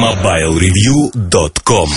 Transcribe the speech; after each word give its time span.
MobileReview.com 0.00 1.88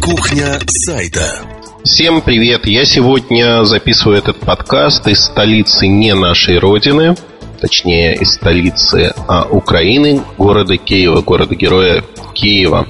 Кухня 0.00 0.58
сайта 0.66 1.40
Всем 1.84 2.22
привет! 2.22 2.64
Я 2.64 2.86
сегодня 2.86 3.64
записываю 3.64 4.16
этот 4.16 4.40
подкаст 4.40 5.06
из 5.06 5.22
столицы 5.26 5.88
не 5.88 6.14
нашей 6.14 6.58
родины, 6.58 7.14
точнее 7.60 8.14
из 8.14 8.32
столицы 8.32 9.12
а 9.28 9.44
Украины, 9.44 10.22
города 10.38 10.78
Киева, 10.78 11.20
города-героя 11.20 12.02
Киева, 12.32 12.86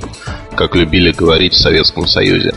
как 0.55 0.77
любили 0.77 1.11
говорить 1.11 1.55
в 1.55 1.61
Советском 1.61 2.07
Союзе. 2.07 2.55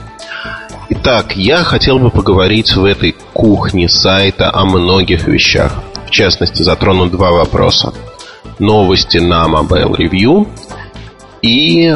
Итак, 0.89 1.36
я 1.36 1.63
хотел 1.63 1.97
бы 1.97 2.11
поговорить 2.11 2.75
в 2.75 2.86
этой 2.86 3.16
кухне 3.34 3.89
сайта 3.89 4.52
о 4.54 4.66
многих 4.66 5.27
вещах. 5.27 5.73
В 6.05 6.11
частности, 6.11 6.61
затрону 6.61 7.07
два 7.07 7.32
вопроса. 7.32 7.91
Новости 8.59 9.18
на 9.18 9.47
Mobile 9.47 9.95
Review 9.97 10.47
и 11.46 11.96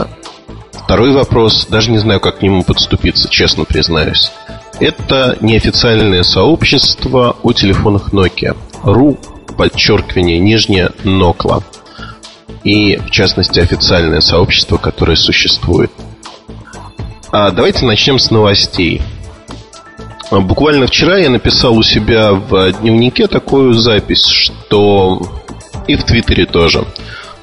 второй 0.72 1.12
вопрос, 1.12 1.66
даже 1.70 1.90
не 1.90 1.98
знаю, 1.98 2.20
как 2.20 2.40
к 2.40 2.42
нему 2.44 2.64
подступиться, 2.64 3.28
честно 3.30 3.66
признаюсь. 3.66 4.32
Это 4.80 5.38
неофициальное 5.42 6.22
сообщество 6.24 7.36
о 7.42 7.52
телефонах 7.52 8.14
Nokia. 8.14 8.56
RU, 8.84 9.18
подчеркивание, 9.58 10.38
нижнее 10.38 10.92
Нокла. 11.04 11.64
И, 12.64 12.98
в 12.98 13.10
частности, 13.10 13.60
официальное 13.60 14.22
сообщество, 14.22 14.78
которое 14.78 15.16
существует. 15.16 15.92
А 17.32 17.50
давайте 17.50 17.86
начнем 17.86 18.20
с 18.20 18.30
новостей. 18.30 19.02
Буквально 20.32 20.86
вчера 20.86 21.18
я 21.18 21.32
написал 21.32 21.76
у 21.76 21.82
себя 21.82 22.34
в 22.34 22.72
дневнике 22.74 23.26
такую 23.26 23.74
запись, 23.74 24.28
что 24.28 25.22
и 25.88 25.96
в 25.96 26.04
Твиттере 26.04 26.46
тоже. 26.46 26.86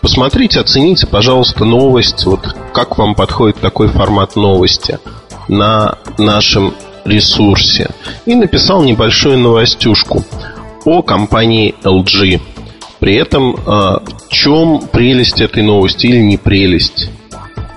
Посмотрите, 0.07 0.61
оцените, 0.61 1.05
пожалуйста, 1.05 1.65
новость. 1.65 2.27
Вот 2.27 2.55
как 2.73 2.97
вам 2.97 3.17
подходит 3.17 3.59
такой 3.59 3.89
формат 3.89 4.37
новости 4.37 5.01
на 5.49 5.99
нашем 6.17 6.75
ресурсе. 7.05 7.91
И 8.25 8.37
написал 8.37 8.85
небольшую 8.85 9.37
новостюшку 9.39 10.25
о 10.85 11.03
компании 11.03 11.75
LG. 11.83 12.41
При 13.01 13.17
этом 13.17 13.57
э, 13.57 13.59
в 13.67 14.29
чем 14.29 14.83
прелесть 14.93 15.41
этой 15.41 15.65
новости 15.65 16.07
или 16.07 16.21
не 16.21 16.37
прелесть? 16.37 17.11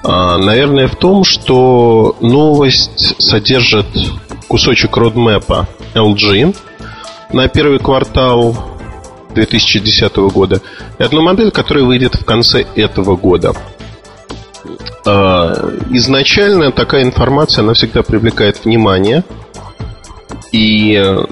Э, 0.03 0.37
наверное, 0.37 0.87
в 0.87 0.97
том, 0.97 1.23
что 1.23 2.15
новость 2.21 3.15
содержит 3.19 3.87
кусочек 4.47 4.95
родмэпа 4.95 5.67
LG 5.95 6.55
на 7.33 7.47
первый 7.47 7.79
квартал 7.79 8.68
2010 9.33 10.15
года 10.33 10.61
и 10.97 11.03
одну 11.03 11.21
модель, 11.21 11.51
которая 11.51 11.83
выйдет 11.83 12.15
в 12.15 12.25
конце 12.25 12.65
этого 12.75 13.15
года. 13.15 13.53
А, 15.05 15.71
изначально 15.91 16.71
такая 16.71 17.03
информация, 17.03 17.63
она 17.63 17.73
всегда 17.73 18.03
привлекает 18.03 18.63
внимание. 18.65 19.23
И 20.51 20.95
э, 20.95 21.25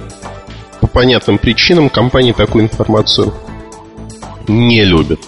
по 0.80 0.88
понятным 0.88 1.40
причинам 1.40 1.90
компании 1.90 2.34
такую 2.34 2.66
информацию 2.66 3.34
не 4.48 4.84
любят. 4.84 5.20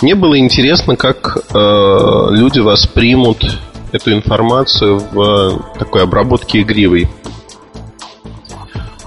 Мне 0.00 0.14
было 0.14 0.38
интересно, 0.38 0.96
как 0.96 1.36
э, 1.36 2.26
люди 2.30 2.60
воспримут 2.60 3.58
эту 3.92 4.12
информацию 4.12 4.98
в 4.98 5.62
такой 5.78 6.02
обработке 6.02 6.62
игривой. 6.62 7.08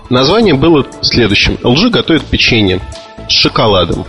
Название 0.10 0.54
было 0.54 0.86
следующим. 1.02 1.56
LG 1.64 1.90
готовит 1.90 2.24
печенье 2.24 2.80
с 3.28 3.32
шоколадом. 3.32 4.06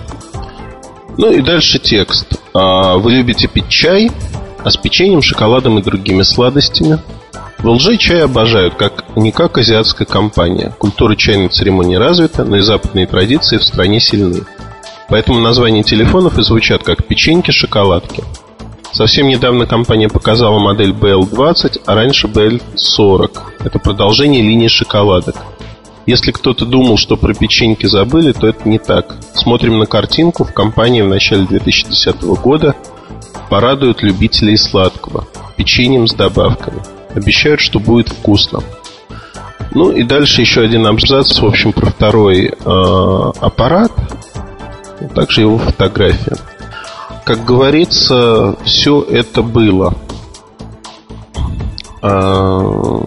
Ну 1.17 1.33
и 1.33 1.41
дальше 1.41 1.79
текст. 1.79 2.37
А, 2.55 2.97
вы 2.97 3.13
любите 3.13 3.49
пить 3.49 3.69
чай, 3.69 4.11
а 4.65 4.71
с 4.71 4.77
печеньем, 4.77 5.23
шоколадом 5.23 5.79
и 5.79 5.83
другими 5.83 6.23
сладостями. 6.23 7.01
В 7.59 7.69
ЛЖ 7.69 7.99
чай 7.99 8.23
обожают, 8.23 8.75
как 8.75 9.05
не 9.17 9.33
как 9.33 9.59
азиатская 9.59 10.07
компания. 10.07 10.73
Культура 10.79 11.17
чайной 11.17 11.49
церемонии 11.49 11.97
развита, 11.97 12.45
но 12.45 12.57
и 12.57 12.61
западные 12.61 13.09
традиции 13.09 13.57
в 13.57 13.65
стране 13.65 13.99
сильны. 13.99 14.43
Поэтому 15.09 15.41
названия 15.41 15.83
телефонов 15.83 16.39
и 16.39 16.43
звучат 16.43 16.85
как 16.85 17.05
печеньки-шоколадки. 17.05 18.23
Совсем 18.93 19.27
недавно 19.27 19.67
компания 19.67 20.09
показала 20.09 20.61
модель 20.61 20.91
BL20, 20.91 21.83
а 21.85 21.95
раньше 21.95 22.29
BL40. 22.29 23.31
Это 23.65 23.79
продолжение 23.81 24.43
линии 24.43 24.69
шоколадок– 24.69 25.37
если 26.09 26.33
кто-то 26.33 26.65
думал, 26.65 26.97
что 26.97 27.19
про 27.19 27.35
печеньки 27.35 27.85
забыли, 27.85 28.33
то 28.33 28.47
это 28.49 28.67
не 28.67 28.79
так. 28.79 29.17
Смотрим 29.35 29.79
на 29.79 29.85
картинку. 29.85 30.43
В 30.43 30.55
компании 30.55 31.03
в 31.03 31.07
начале 31.07 31.45
2010 31.45 32.23
года 32.23 32.75
порадуют 33.51 34.03
любителей 34.03 34.57
сладкого. 34.57 35.27
Печеньем 35.57 36.09
с 36.09 36.15
добавками. 36.15 36.81
Обещают, 37.15 37.61
что 37.61 37.79
будет 37.79 38.09
вкусно. 38.09 38.61
Ну 39.73 39.91
и 39.91 40.03
дальше 40.03 40.41
еще 40.41 40.63
один 40.63 40.87
абзац, 40.87 41.39
в 41.39 41.45
общем, 41.45 41.75
про 41.75 41.91
второй 41.91 42.47
э, 42.47 43.33
аппарат, 43.41 43.93
также 45.15 45.43
его 45.43 45.59
фотография. 45.59 46.39
Как 47.27 47.45
говорится, 47.45 48.57
все 48.65 49.03
это 49.03 49.43
было. 49.43 49.95
Э, 52.01 52.99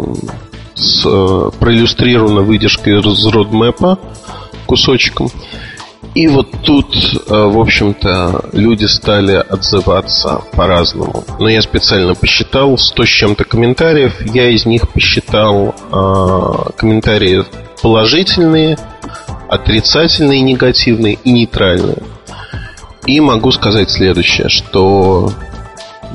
с 0.82 1.06
э, 1.06 1.52
проиллюстрирована 1.60 2.42
выдержкой 2.42 3.00
из 3.00 3.26
родмэпа 3.26 4.00
кусочком. 4.66 5.30
И 6.14 6.28
вот 6.28 6.52
тут, 6.64 6.94
э, 6.96 7.34
в 7.34 7.60
общем-то, 7.60 8.50
люди 8.52 8.86
стали 8.86 9.36
отзываться 9.36 10.42
по-разному. 10.52 11.24
Но 11.40 11.48
я 11.48 11.62
специально 11.62 12.16
посчитал 12.16 12.78
100 12.78 13.06
с 13.06 13.08
чем-то 13.08 13.44
комментариев. 13.46 14.20
Я 14.34 14.50
из 14.50 14.66
них 14.66 14.90
посчитал 14.90 15.74
э, 15.74 16.72
комментарии 16.76 17.46
положительные, 17.82 18.78
отрицательные, 19.48 20.42
негативные 20.42 21.18
и 21.24 21.32
нейтральные. 21.32 22.04
И 23.06 23.20
могу 23.20 23.52
сказать 23.52 23.90
следующее, 23.90 24.50
что 24.50 25.32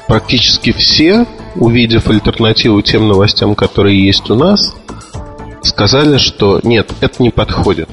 практически 0.06 0.72
все 0.72 1.26
увидев 1.56 2.09
альтернативу 2.09 2.83
тем 2.83 3.09
новостям, 3.09 3.55
которые 3.55 4.05
есть 4.05 4.31
у 4.31 4.34
нас, 4.34 4.75
сказали, 5.62 6.19
что 6.19 6.61
нет, 6.62 6.91
это 7.00 7.22
не 7.22 7.31
подходит. 7.31 7.89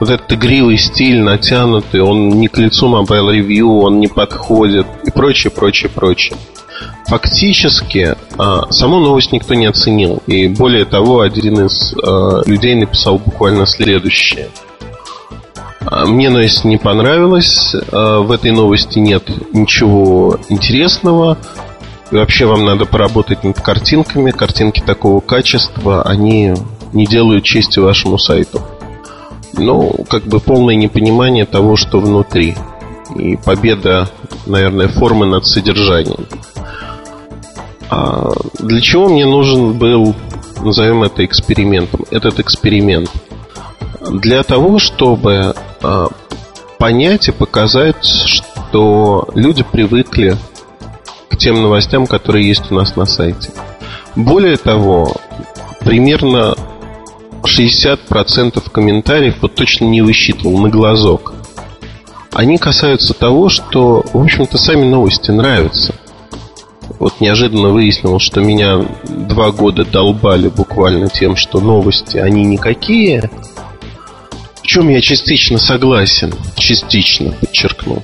Вот 0.00 0.10
этот 0.10 0.32
игривый 0.32 0.78
стиль, 0.78 1.20
натянутый, 1.20 2.00
он 2.00 2.28
не 2.28 2.48
к 2.48 2.56
лицу 2.58 2.88
Mobile 2.88 3.34
Review, 3.34 3.80
он 3.80 3.98
не 3.98 4.06
подходит 4.06 4.86
и 5.04 5.10
прочее, 5.10 5.50
прочее, 5.50 5.90
прочее. 5.90 6.36
Фактически, 7.08 8.16
а, 8.36 8.70
саму 8.70 9.00
новость 9.00 9.32
никто 9.32 9.54
не 9.54 9.66
оценил. 9.66 10.22
И 10.26 10.46
более 10.46 10.84
того, 10.84 11.20
один 11.20 11.66
из 11.66 11.94
а, 11.94 12.42
людей 12.46 12.74
написал 12.74 13.18
буквально 13.18 13.66
следующее. 13.66 14.48
А, 15.86 16.04
мне 16.04 16.28
новость 16.28 16.64
не 16.64 16.76
понравилась, 16.76 17.74
в 17.90 18.30
этой 18.30 18.50
новости 18.50 18.98
нет 18.98 19.24
ничего 19.54 20.38
интересного, 20.50 21.38
вообще 22.10 22.46
вам 22.46 22.64
надо 22.64 22.84
поработать 22.86 23.44
над 23.44 23.60
картинками. 23.60 24.30
Картинки 24.30 24.80
такого 24.80 25.20
качества, 25.20 26.02
они 26.02 26.54
не 26.92 27.06
делают 27.06 27.44
чести 27.44 27.78
вашему 27.78 28.18
сайту. 28.18 28.62
Ну, 29.54 30.04
как 30.08 30.24
бы 30.24 30.40
полное 30.40 30.76
непонимание 30.76 31.44
того, 31.44 31.76
что 31.76 32.00
внутри. 32.00 32.54
И 33.16 33.36
победа, 33.36 34.08
наверное, 34.46 34.88
формы 34.88 35.26
над 35.26 35.46
содержанием. 35.46 36.26
А 37.90 38.30
для 38.58 38.80
чего 38.80 39.08
мне 39.08 39.24
нужен 39.24 39.72
был, 39.72 40.14
назовем 40.62 41.02
это 41.02 41.24
экспериментом, 41.24 42.04
этот 42.10 42.38
эксперимент? 42.38 43.10
Для 44.10 44.42
того, 44.42 44.78
чтобы 44.78 45.54
а, 45.82 46.08
понять 46.78 47.28
и 47.28 47.32
показать, 47.32 48.04
что 48.04 49.28
люди 49.34 49.62
привыкли 49.62 50.36
тем 51.38 51.62
новостям, 51.62 52.06
которые 52.06 52.46
есть 52.46 52.70
у 52.70 52.74
нас 52.74 52.96
на 52.96 53.06
сайте. 53.06 53.50
Более 54.16 54.56
того, 54.56 55.14
примерно 55.80 56.54
60% 57.42 58.70
комментариев 58.70 59.36
вот 59.40 59.54
точно 59.54 59.84
не 59.86 60.02
высчитывал 60.02 60.58
на 60.58 60.68
глазок. 60.68 61.34
Они 62.32 62.58
касаются 62.58 63.14
того, 63.14 63.48
что, 63.48 64.04
в 64.12 64.20
общем-то, 64.20 64.58
сами 64.58 64.84
новости 64.84 65.30
нравятся. 65.30 65.94
Вот 66.98 67.20
неожиданно 67.20 67.68
выяснилось, 67.68 68.22
что 68.22 68.40
меня 68.40 68.84
два 69.04 69.50
года 69.50 69.84
долбали 69.84 70.48
буквально 70.48 71.08
тем, 71.08 71.36
что 71.36 71.60
новости, 71.60 72.18
они 72.18 72.44
никакие. 72.44 73.30
В 74.56 74.66
чем 74.66 74.88
я 74.88 75.00
частично 75.00 75.58
согласен, 75.58 76.34
частично 76.56 77.32
подчеркну. 77.32 78.02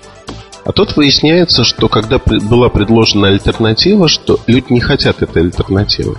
А 0.64 0.72
тут 0.72 0.96
выясняется, 0.96 1.62
что 1.62 1.88
когда 1.88 2.18
была 2.18 2.70
предложена 2.70 3.28
альтернатива, 3.28 4.08
что 4.08 4.40
люди 4.46 4.66
не 4.70 4.80
хотят 4.80 5.22
этой 5.22 5.42
альтернативы. 5.42 6.16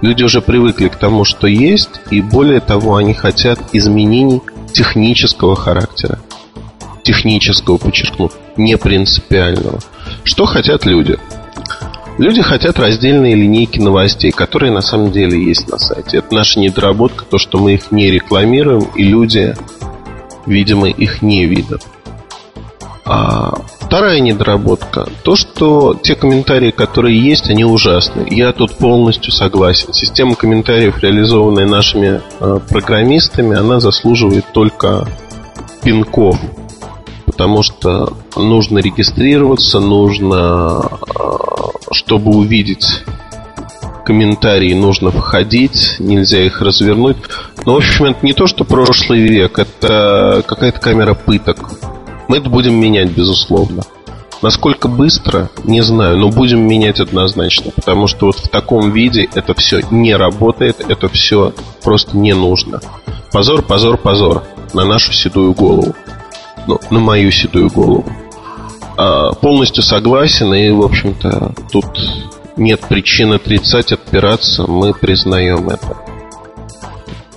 Люди 0.00 0.22
уже 0.22 0.40
привыкли 0.40 0.88
к 0.88 0.96
тому, 0.96 1.24
что 1.24 1.46
есть, 1.46 2.00
и 2.10 2.22
более 2.22 2.60
того, 2.60 2.96
они 2.96 3.12
хотят 3.12 3.58
изменений 3.72 4.40
технического 4.72 5.56
характера. 5.56 6.18
Технического, 7.02 7.76
подчеркну, 7.76 8.30
не 8.56 8.78
принципиального. 8.78 9.80
Что 10.24 10.46
хотят 10.46 10.86
люди? 10.86 11.18
Люди 12.18 12.42
хотят 12.42 12.78
раздельные 12.78 13.34
линейки 13.34 13.78
новостей, 13.78 14.30
которые 14.30 14.72
на 14.72 14.82
самом 14.82 15.12
деле 15.12 15.42
есть 15.42 15.68
на 15.68 15.78
сайте. 15.78 16.18
Это 16.18 16.34
наша 16.34 16.60
недоработка, 16.60 17.24
то, 17.24 17.38
что 17.38 17.58
мы 17.58 17.74
их 17.74 17.90
не 17.90 18.10
рекламируем, 18.10 18.86
и 18.94 19.02
люди, 19.02 19.54
видимо, 20.46 20.88
их 20.88 21.22
не 21.22 21.46
видят. 21.46 21.86
А 23.04 23.58
вторая 23.80 24.20
недоработка 24.20 25.08
То, 25.24 25.34
что 25.34 25.94
те 26.00 26.14
комментарии, 26.14 26.70
которые 26.70 27.20
есть, 27.20 27.50
они 27.50 27.64
ужасны 27.64 28.26
Я 28.30 28.52
тут 28.52 28.76
полностью 28.76 29.32
согласен 29.32 29.92
Система 29.92 30.36
комментариев, 30.36 31.02
реализованная 31.02 31.66
нашими 31.66 32.20
э, 32.38 32.60
программистами 32.68 33.56
Она 33.56 33.80
заслуживает 33.80 34.44
только 34.52 35.08
пинков 35.82 36.38
Потому 37.26 37.64
что 37.64 38.12
нужно 38.36 38.78
регистрироваться 38.78 39.80
Нужно, 39.80 40.82
э, 41.18 41.22
чтобы 41.90 42.36
увидеть 42.36 43.02
комментарии 44.04 44.74
нужно 44.74 45.12
входить, 45.12 45.96
нельзя 46.00 46.40
их 46.40 46.60
развернуть. 46.60 47.18
Но, 47.64 47.74
в 47.74 47.76
общем, 47.76 48.06
это 48.06 48.26
не 48.26 48.32
то, 48.32 48.48
что 48.48 48.64
прошлый 48.64 49.20
век, 49.20 49.60
это 49.60 50.42
какая-то 50.44 50.80
камера 50.80 51.14
пыток. 51.14 51.70
Мы 52.28 52.38
это 52.38 52.48
будем 52.48 52.74
менять, 52.74 53.10
безусловно. 53.10 53.82
Насколько 54.42 54.88
быстро, 54.88 55.50
не 55.62 55.82
знаю, 55.82 56.18
но 56.18 56.28
будем 56.28 56.66
менять 56.66 56.98
однозначно, 56.98 57.70
потому 57.70 58.08
что 58.08 58.26
вот 58.26 58.36
в 58.36 58.48
таком 58.48 58.90
виде 58.90 59.28
это 59.34 59.54
все 59.54 59.82
не 59.90 60.16
работает, 60.16 60.84
это 60.88 61.08
все 61.08 61.52
просто 61.84 62.16
не 62.16 62.32
нужно. 62.32 62.80
Позор, 63.30 63.62
позор, 63.62 63.96
позор 63.96 64.42
на 64.74 64.84
нашу 64.84 65.12
седую 65.12 65.54
голову. 65.54 65.94
Ну, 66.66 66.80
на 66.90 66.98
мою 66.98 67.30
седую 67.30 67.70
голову. 67.70 68.04
А, 68.96 69.32
полностью 69.32 69.82
согласен, 69.82 70.52
и, 70.54 70.70
в 70.70 70.82
общем-то, 70.82 71.52
тут 71.70 71.86
нет 72.56 72.80
причин 72.80 73.32
отрицать, 73.32 73.92
отпираться, 73.92 74.66
мы 74.66 74.92
признаем 74.92 75.68
это. 75.68 75.96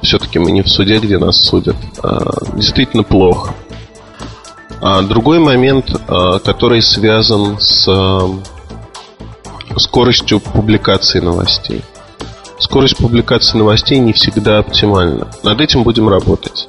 Все-таки 0.02 0.40
мы 0.40 0.52
не 0.52 0.62
в 0.62 0.70
суде, 0.70 1.00
где 1.00 1.18
нас 1.18 1.38
судят. 1.38 1.76
А, 2.04 2.34
действительно 2.56 3.04
плохо. 3.04 3.54
А 4.82 5.02
другой 5.02 5.40
момент, 5.40 5.90
а, 6.08 6.40
который 6.40 6.82
связан 6.82 7.60
с 7.60 7.88
а, 7.88 8.30
скоростью 9.78 10.40
публикации 10.40 11.20
новостей. 11.20 11.82
Скорость 12.60 12.98
публикации 12.98 13.58
новостей 13.58 14.00
не 14.00 14.14
всегда 14.14 14.60
оптимальна. 14.60 15.28
Над 15.44 15.60
этим 15.60 15.84
будем 15.84 16.08
работать. 16.08 16.68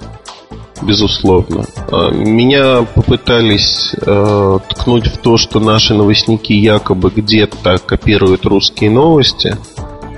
Безусловно. 0.83 1.65
Меня 2.13 2.83
попытались 2.83 3.95
э, 3.95 4.59
ткнуть 4.69 5.07
в 5.07 5.17
то, 5.19 5.39
что 5.39 5.59
наши 5.59 5.95
новостники 5.95 6.53
якобы 6.53 7.11
где-то 7.15 7.79
копируют 7.79 8.45
русские 8.45 8.91
новости. 8.91 9.57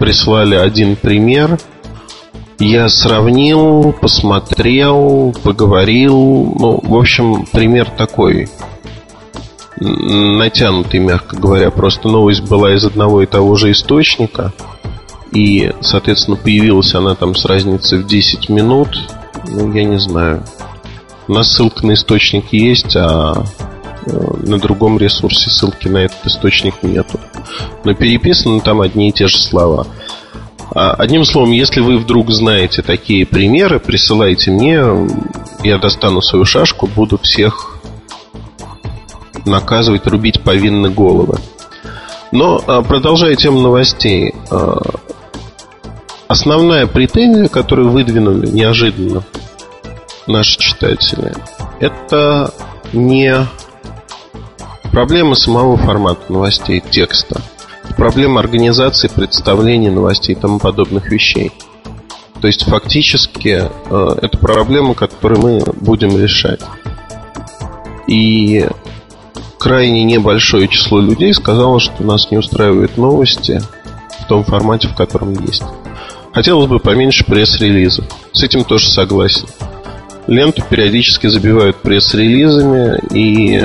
Прислали 0.01 0.57
один 0.57 0.97
пример– 0.97 1.59
я 2.59 2.89
сравнил, 2.89 3.93
посмотрел, 3.93 5.35
поговорил. 5.43 6.55
Ну, 6.59 6.81
в 6.83 6.97
общем, 6.97 7.47
пример 7.47 7.89
такой. 7.91 8.49
Натянутый, 9.81 10.99
мягко 10.99 11.37
говоря. 11.37 11.71
Просто 11.71 12.09
новость 12.09 12.43
была 12.43 12.75
из 12.75 12.85
одного 12.85 13.23
и 13.23 13.27
того 13.27 13.55
же 13.55 13.71
источника. 13.71 14.53
И, 15.31 15.73
соответственно, 15.81 16.37
появилась 16.37 16.95
она 16.95 17.15
там 17.15 17.35
с 17.35 17.45
разницей 17.45 17.99
в 17.99 18.07
10 18.07 18.49
минут. 18.49 18.89
Ну, 19.47 19.73
я 19.73 19.85
не 19.85 19.99
знаю. 19.99 20.43
У 21.29 21.33
нас 21.33 21.53
ссылка 21.53 21.87
на 21.87 21.93
источник 21.93 22.53
есть, 22.53 22.97
а 22.97 23.45
э, 24.07 24.11
на 24.47 24.59
другом 24.59 24.99
ресурсе 24.99 25.51
ссылки 25.51 25.87
на 25.87 25.99
этот 25.99 26.27
источник 26.27 26.83
нету. 26.83 27.21
Но 27.85 27.95
переписаны 27.95 28.61
там 28.63 28.81
одни 28.81 29.11
и 29.11 29.13
те 29.13 29.29
же 29.29 29.37
слова. 29.37 29.87
А, 30.75 30.93
одним 30.93 31.25
словом, 31.25 31.53
если 31.53 31.81
вы 31.81 31.99
вдруг 31.99 32.31
знаете 32.31 32.83
такие 32.83 33.27
примеры, 33.27 33.79
присылайте 33.79 34.51
мне, 34.51 34.83
я 35.63 35.79
достану 35.79 36.21
свою 36.21 36.45
шашку, 36.45 36.87
буду 36.87 37.19
всех 37.19 37.79
наказывать, 39.47 40.07
рубить 40.07 40.43
повинны 40.43 40.91
головы. 40.91 41.39
Но 42.33 42.63
а, 42.67 42.83
продолжая 42.83 43.35
тему 43.35 43.61
новостей, 43.61 44.35
а, 44.51 44.79
основная 46.27 46.87
претензия, 46.87 47.49
которую 47.49 47.91
выдвинули 47.91 48.47
неожиданно 48.49 49.23
наши 50.27 50.59
читатели, 50.59 51.33
это 51.81 52.53
не 52.93 53.35
проблема 54.93 55.35
самого 55.35 55.79
формата 55.79 56.31
новостей, 56.31 56.83
текста– 56.91 57.41
проблема 57.99 58.41
организации, 58.41 59.09
представления 59.09 59.91
новостей 59.91 60.35
и 60.35 60.39
тому 60.39 60.61
подобных 60.61 61.11
вещей. 61.11 61.53
То 62.41 62.47
есть 62.47 62.63
фактически 62.65 63.69
э, 63.91 64.19
это 64.23 64.39
проблема, 64.39 64.95
которую 64.95 65.41
мы 65.41 65.63
будем 65.81 66.17
решать. 66.17 66.61
И 68.07 68.67
крайне 69.59 70.05
небольшое 70.05 70.69
число 70.69 71.01
людей 71.01 71.35
сказало, 71.35 71.81
что 71.81 72.05
нас 72.05 72.31
не 72.31 72.39
устраивают 72.39 72.97
новости 72.97 73.61
в 74.21 74.27
том 74.29 74.45
формате, 74.45 74.87
в 74.87 74.95
котором 74.95 75.33
есть. 75.45 75.65
Хотелось 76.33 76.69
бы 76.69 76.79
поменьше 76.79 77.25
пресс-релизов. 77.25 78.05
С 78.31 78.45
этим 78.45 78.63
тоже 78.63 78.89
согласен. 78.89 79.49
Ленту 80.29 80.63
периодически 80.63 81.27
забивают 81.27 81.79
пресс-релизами, 81.79 83.01
и 83.13 83.61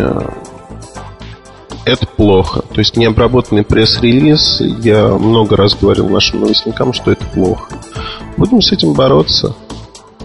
это 1.86 2.07
плохо. 2.07 2.62
То 2.73 2.79
есть 2.79 2.97
необработанный 2.97 3.63
пресс-релиз, 3.63 4.61
я 4.81 5.07
много 5.09 5.55
раз 5.55 5.75
говорил 5.75 6.09
нашим 6.09 6.41
новостникам, 6.41 6.91
что 6.91 7.11
это 7.11 7.23
плохо. 7.25 7.75
Будем 8.35 8.61
с 8.61 8.71
этим 8.71 8.93
бороться. 8.93 9.55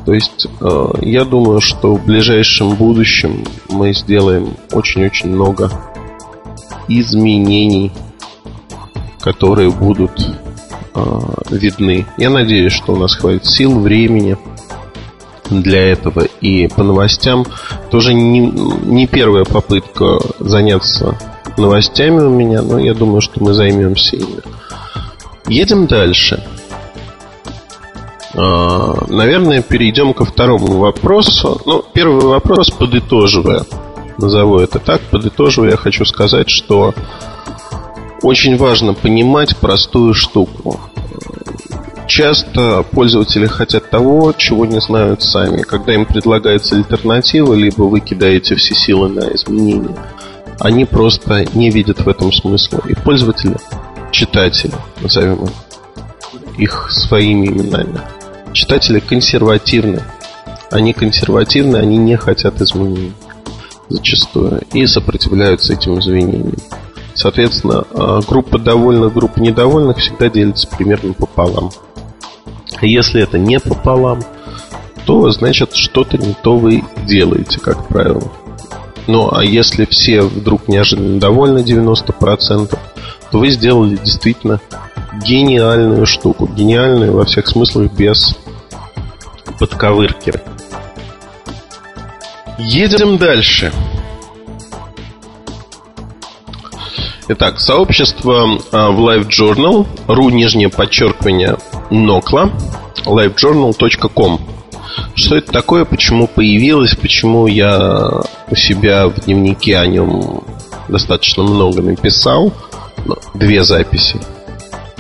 То 0.07 0.15
есть 0.15 0.47
э, 0.63 0.89
я 1.03 1.27
думаю, 1.27 1.61
что 1.61 1.95
в 1.95 2.07
ближайшем 2.07 2.75
будущем 2.77 3.45
мы 3.69 3.93
сделаем 3.93 4.57
очень-очень 4.73 5.29
много 5.29 5.71
изменений, 6.89 7.93
которые 9.21 9.71
будут 9.71 10.19
э, 10.95 11.01
видны. 11.51 12.07
Я 12.17 12.31
надеюсь, 12.31 12.73
что 12.73 12.95
у 12.95 12.97
нас 12.97 13.15
хватит 13.15 13.45
сил, 13.45 13.79
времени 13.79 14.39
для 15.51 15.93
этого. 15.93 16.23
И 16.41 16.67
по 16.69 16.83
новостям 16.83 17.45
тоже 17.91 18.15
не, 18.15 18.41
не 18.41 19.07
первая 19.07 19.45
попытка 19.45 20.19
заняться 20.39 21.19
новостями 21.59 22.21
у 22.21 22.31
меня, 22.31 22.63
но 22.63 22.79
я 22.79 22.95
думаю, 22.95 23.21
что 23.21 23.43
мы 23.43 23.53
займемся 23.53 24.17
ими. 24.17 24.43
Едем 25.49 25.87
дальше. 25.87 26.43
А, 28.35 29.05
наверное, 29.09 29.63
перейдем 29.63 30.15
ко 30.15 30.25
второму 30.25 30.79
вопросу. 30.79 31.61
Ну, 31.67 31.85
первый 31.93 32.25
вопрос, 32.25 32.71
подытоживая, 32.71 33.65
назову 34.19 34.59
это 34.59 34.79
так, 34.79 35.01
подытоживая, 35.03 35.73
я 35.73 35.77
хочу 35.77 36.05
сказать, 36.05 36.49
что 36.49 36.95
очень 38.23 38.57
важно 38.57 38.95
понимать 38.95 39.57
простую 39.57 40.15
штуку. 40.15 40.81
Часто 42.07 42.85
пользователи 42.91 43.47
хотят 43.47 43.91
того, 43.91 44.33
чего 44.33 44.65
не 44.65 44.81
знают 44.81 45.23
сами. 45.23 45.63
Когда 45.63 45.95
им 45.95 46.07
предлагается 46.07 46.75
альтернатива, 46.75 47.53
либо 47.55 47.83
вы 47.83 48.01
кидаете 48.01 48.55
все 48.55 48.75
силы 48.75 49.09
на 49.09 49.21
изменения, 49.35 49.95
они 50.61 50.85
просто 50.85 51.45
не 51.55 51.71
видят 51.71 52.01
в 52.01 52.09
этом 52.09 52.33
смысла. 52.33 52.81
И 52.89 52.95
пользователи, 52.95 53.57
читатели, 54.11 54.75
назовем 55.01 55.49
их, 56.57 56.91
своими 56.91 57.47
именами. 57.47 58.01
Читатели 58.53 59.01
консервативны. 59.01 60.03
Они 60.71 60.93
консервативны, 60.93 61.77
они 61.77 61.97
не 61.97 62.17
хотят 62.17 62.61
изменений 62.61 63.13
зачастую 63.89 64.61
и 64.73 64.87
сопротивляются 64.87 65.73
этим 65.73 65.99
изменениям. 65.99 66.55
Соответственно, 67.15 67.85
а, 67.91 68.21
группа 68.21 68.59
довольных, 68.59 69.13
группа 69.13 69.41
недовольных 69.41 69.97
всегда 69.99 70.29
делится 70.29 70.69
примерно 70.69 71.15
пополам. 71.15 71.71
Если 72.81 73.23
это 73.23 73.39
не 73.39 73.59
пополам, 73.59 74.23
то 75.07 75.31
значит 75.31 75.75
что-то 75.75 76.19
не 76.19 76.35
то 76.43 76.57
вы 76.57 76.85
делаете, 77.07 77.59
как 77.61 77.89
правило. 77.89 78.31
Ну, 79.09 79.31
а 79.33 79.43
если 79.43 79.87
все 79.87 80.21
вдруг 80.21 80.69
неожиданно 80.69 81.19
довольны 81.19 81.61
90%, 81.61 82.79
то 83.31 83.39
вы 83.39 83.49
сделали 83.51 83.97
действительно 83.97 84.61
гениальную 85.25 86.05
штуку. 86.05 86.47
Гениальную 86.47 87.15
во 87.15 87.25
всех 87.25 87.49
смыслах 87.49 87.91
без 87.93 88.37
подковырки. 89.59 90.35
Едем 92.59 93.17
дальше. 93.17 93.73
Итак, 97.29 97.61
сообщество 97.61 98.59
а, 98.73 98.91
в 98.91 99.01
Live 99.01 99.29
Journal, 99.29 99.87
ру 100.07 100.29
нижнее 100.29 100.69
подчеркивание 100.69 101.57
нокла, 101.91 102.51
livejournal.com 103.07 104.58
что 105.19 105.37
это 105.37 105.53
такое, 105.53 105.85
почему 105.85 106.27
появилось, 106.27 106.95
почему 106.95 107.47
я 107.47 108.09
у 108.51 108.55
себя 108.55 109.09
в 109.09 109.25
дневнике 109.25 109.77
о 109.77 109.87
нем 109.87 110.45
достаточно 110.89 111.43
много 111.43 111.83
написал. 111.83 112.53
две 113.35 113.65
записи. 113.65 114.21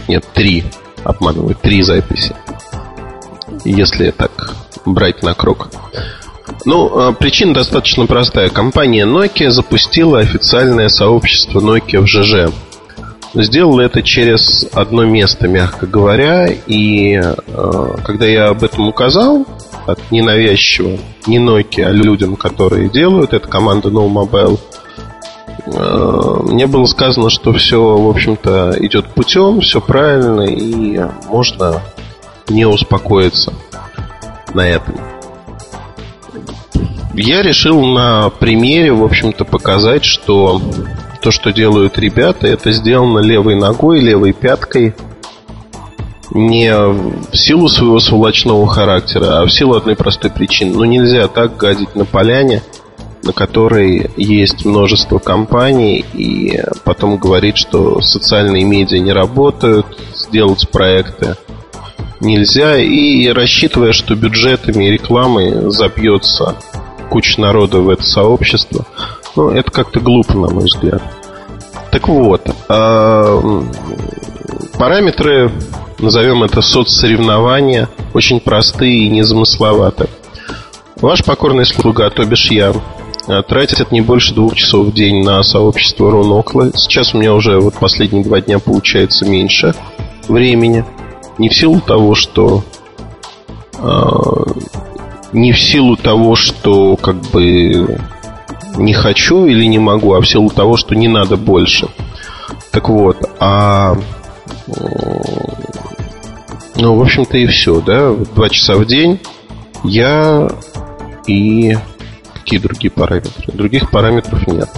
Нет, 0.08 0.24
три. 0.34 0.64
Обманываю, 1.04 1.54
три 1.54 1.82
записи. 1.82 2.34
Если 3.64 4.10
так 4.10 4.54
брать 4.84 5.22
на 5.22 5.34
круг. 5.34 5.68
Ну, 6.64 6.98
а, 6.98 7.12
причина 7.12 7.54
достаточно 7.54 8.06
простая. 8.06 8.48
Компания 8.48 9.06
Nokia 9.06 9.50
запустила 9.50 10.18
официальное 10.18 10.88
сообщество 10.88 11.60
Nokia 11.60 12.00
в 12.00 12.06
ЖЖ. 12.06 12.52
Сделала 13.34 13.82
это 13.82 14.02
через 14.02 14.66
одно 14.72 15.04
место, 15.04 15.48
мягко 15.48 15.86
говоря. 15.86 16.48
И 16.66 17.20
э, 17.20 17.96
когда 18.04 18.26
я 18.26 18.48
об 18.48 18.64
этом 18.64 18.88
указал, 18.88 19.46
так 19.88 20.10
ненавязчиво, 20.10 20.98
не 21.26 21.38
Nokia, 21.38 21.86
а 21.86 21.90
людям, 21.92 22.36
которые 22.36 22.90
делают, 22.90 23.32
это 23.32 23.48
команда 23.48 23.88
No 23.88 24.06
Mobile, 24.06 24.60
э, 25.64 26.42
мне 26.42 26.66
было 26.66 26.84
сказано, 26.84 27.30
что 27.30 27.54
все, 27.54 27.96
в 27.96 28.06
общем-то, 28.06 28.76
идет 28.80 29.06
путем, 29.06 29.62
все 29.62 29.80
правильно, 29.80 30.42
и 30.42 31.00
можно 31.30 31.80
не 32.50 32.66
успокоиться 32.66 33.54
на 34.52 34.68
этом. 34.68 34.94
Я 37.14 37.40
решил 37.40 37.82
на 37.82 38.28
примере, 38.28 38.92
в 38.92 39.02
общем-то, 39.02 39.46
показать, 39.46 40.04
что 40.04 40.60
то, 41.22 41.30
что 41.30 41.50
делают 41.50 41.98
ребята, 41.98 42.46
это 42.46 42.72
сделано 42.72 43.20
левой 43.20 43.54
ногой, 43.54 44.00
левой 44.00 44.34
пяткой, 44.34 44.94
не 46.30 46.74
в 46.74 47.36
силу 47.36 47.68
своего 47.68 48.00
сволочного 48.00 48.66
характера, 48.66 49.40
а 49.40 49.46
в 49.46 49.50
силу 49.50 49.76
одной 49.76 49.96
простой 49.96 50.30
причины. 50.30 50.74
Ну, 50.74 50.84
нельзя 50.84 51.28
так 51.28 51.56
гадить 51.56 51.94
на 51.94 52.04
поляне, 52.04 52.62
на 53.22 53.32
которой 53.32 54.10
есть 54.16 54.64
множество 54.64 55.18
компаний, 55.18 56.04
и 56.14 56.60
потом 56.84 57.16
говорить, 57.16 57.56
что 57.56 58.00
социальные 58.00 58.64
медиа 58.64 58.98
не 58.98 59.12
работают, 59.12 59.86
сделать 60.14 60.68
проекты 60.70 61.36
нельзя, 62.20 62.78
и 62.78 63.28
рассчитывая, 63.28 63.92
что 63.92 64.14
бюджетами 64.14 64.86
и 64.86 64.90
рекламой 64.92 65.70
забьется 65.70 66.56
куча 67.10 67.40
народа 67.40 67.80
в 67.80 67.88
это 67.88 68.02
сообщество. 68.02 68.84
Ну, 69.36 69.50
это 69.50 69.70
как-то 69.70 70.00
глупо, 70.00 70.34
на 70.34 70.48
мой 70.48 70.64
взгляд. 70.64 71.02
Так 71.90 72.08
вот, 72.08 72.42
э, 72.68 73.62
параметры, 74.78 75.50
назовем 75.98 76.44
это 76.44 76.62
соцсоревнования, 76.62 77.88
очень 78.14 78.40
простые 78.40 79.04
и 79.04 79.08
незамысловатые. 79.08 80.08
Ваш 81.00 81.24
покорный 81.24 81.66
слуга, 81.66 82.10
то 82.10 82.24
бишь 82.24 82.50
я, 82.50 82.72
а, 83.26 83.42
тратит 83.42 83.92
не 83.92 84.00
больше 84.00 84.34
двух 84.34 84.56
часов 84.56 84.86
в 84.86 84.92
день 84.92 85.22
на 85.22 85.42
сообщество 85.42 86.10
Рунокла. 86.10 86.72
Сейчас 86.74 87.14
у 87.14 87.18
меня 87.18 87.34
уже 87.34 87.60
вот 87.60 87.74
последние 87.74 88.24
два 88.24 88.40
дня 88.40 88.58
получается 88.58 89.26
меньше 89.26 89.74
времени. 90.28 90.84
Не 91.36 91.48
в 91.48 91.54
силу 91.54 91.80
того, 91.80 92.14
что 92.14 92.64
э, 93.78 93.88
не 95.32 95.52
в 95.52 95.60
силу 95.60 95.96
того, 95.96 96.34
что 96.34 96.96
как 96.96 97.16
бы 97.30 98.00
не 98.76 98.92
хочу 98.92 99.46
или 99.46 99.64
не 99.66 99.78
могу, 99.78 100.14
а 100.14 100.20
в 100.20 100.26
силу 100.26 100.50
того, 100.50 100.76
что 100.76 100.96
не 100.96 101.06
надо 101.06 101.36
больше. 101.36 101.88
Так 102.72 102.88
вот, 102.88 103.18
а 103.38 103.96
ну, 106.78 106.94
в 106.94 107.02
общем-то 107.02 107.36
и 107.36 107.46
все, 107.46 107.80
да, 107.80 108.12
два 108.12 108.48
часа 108.48 108.76
в 108.76 108.86
день 108.86 109.20
я 109.84 110.48
и 111.26 111.76
какие 112.34 112.58
другие 112.58 112.90
параметры? 112.90 113.52
Других 113.52 113.90
параметров 113.90 114.46
нет. 114.46 114.70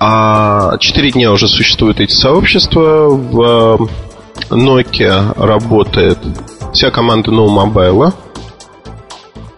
А 0.00 0.76
четыре 0.78 1.10
дня 1.12 1.32
уже 1.32 1.48
существуют 1.48 2.00
эти 2.00 2.12
сообщества. 2.12 3.08
В 3.08 3.88
Nokia 4.50 5.32
работает 5.40 6.18
вся 6.72 6.90
команда 6.90 7.30
No 7.30 7.46
Mobile. 7.46 8.12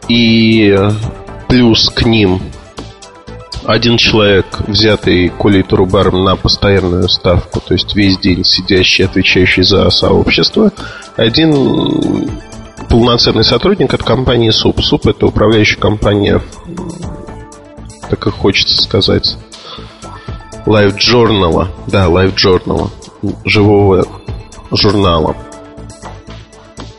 И 0.09 0.79
плюс 1.49 1.89
к 1.89 2.05
ним 2.05 2.41
один 3.67 3.97
человек, 3.97 4.47
взятый 4.69 5.29
Колей 5.29 5.63
Турубаром 5.63 6.25
на 6.25 6.37
постоянную 6.37 7.09
ставку, 7.09 7.61
то 7.61 7.75
есть 7.75 7.95
весь 7.97 8.19
день 8.19 8.45
сидящий, 8.45 9.05
отвечающий 9.05 9.65
за 9.65 9.91
сообщество, 9.91 10.71
один 11.17 12.31
полноценный 12.89 13.45
сотрудник 13.45 13.93
от 13.93 14.03
компании 14.03 14.51
СУП. 14.51 14.81
СУП 14.83 15.09
это 15.09 15.27
управляющая 15.27 15.81
компания, 15.81 16.41
так 18.09 18.27
и 18.27 18.31
хочется 18.31 18.83
сказать, 18.83 19.37
Live 20.67 20.97
Journal. 20.97 21.69
Да, 21.87 22.07
Live 22.07 22.35
Journal. 22.35 22.91
Живого 23.45 24.07
журнала. 24.71 25.37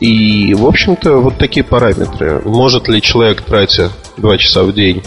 И, 0.00 0.54
в 0.54 0.66
общем-то, 0.66 1.16
вот 1.16 1.38
такие 1.38 1.64
параметры. 1.64 2.40
Может 2.44 2.88
ли 2.88 3.02
человек, 3.02 3.42
тратя 3.42 3.90
2 4.16 4.38
часа 4.38 4.62
в 4.62 4.72
день, 4.72 5.02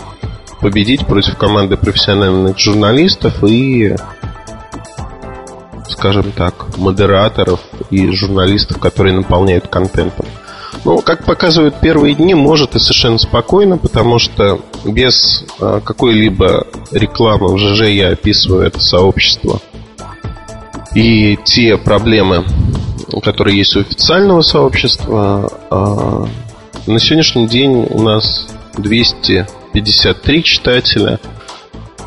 победить 0.61 1.05
против 1.05 1.37
команды 1.37 1.75
профессиональных 1.77 2.57
журналистов 2.57 3.43
и, 3.43 3.95
скажем 5.89 6.31
так, 6.31 6.77
модераторов 6.77 7.59
и 7.89 8.11
журналистов, 8.11 8.79
которые 8.79 9.13
наполняют 9.13 9.67
контентом? 9.67 10.25
Ну, 10.85 11.01
как 11.01 11.25
показывают 11.25 11.75
первые 11.79 12.15
дни, 12.15 12.33
может 12.33 12.75
и 12.75 12.79
совершенно 12.79 13.17
спокойно, 13.17 13.77
потому 13.77 14.19
что 14.19 14.61
без 14.85 15.45
а, 15.59 15.79
какой-либо 15.79 16.65
рекламы 16.91 17.53
в 17.53 17.59
ЖЖ 17.59 17.89
я 17.89 18.09
описываю 18.09 18.65
это 18.65 18.79
сообщество. 18.79 19.59
И 20.95 21.37
те 21.45 21.77
проблемы, 21.77 22.45
которые 23.23 23.57
есть 23.57 23.75
у 23.75 23.81
официального 23.81 24.41
сообщества. 24.41 25.51
А, 25.69 26.25
на 26.87 26.99
сегодняшний 26.99 27.47
день 27.47 27.85
у 27.89 28.01
нас 28.01 28.47
253 29.73 30.43
читателя. 30.43 31.19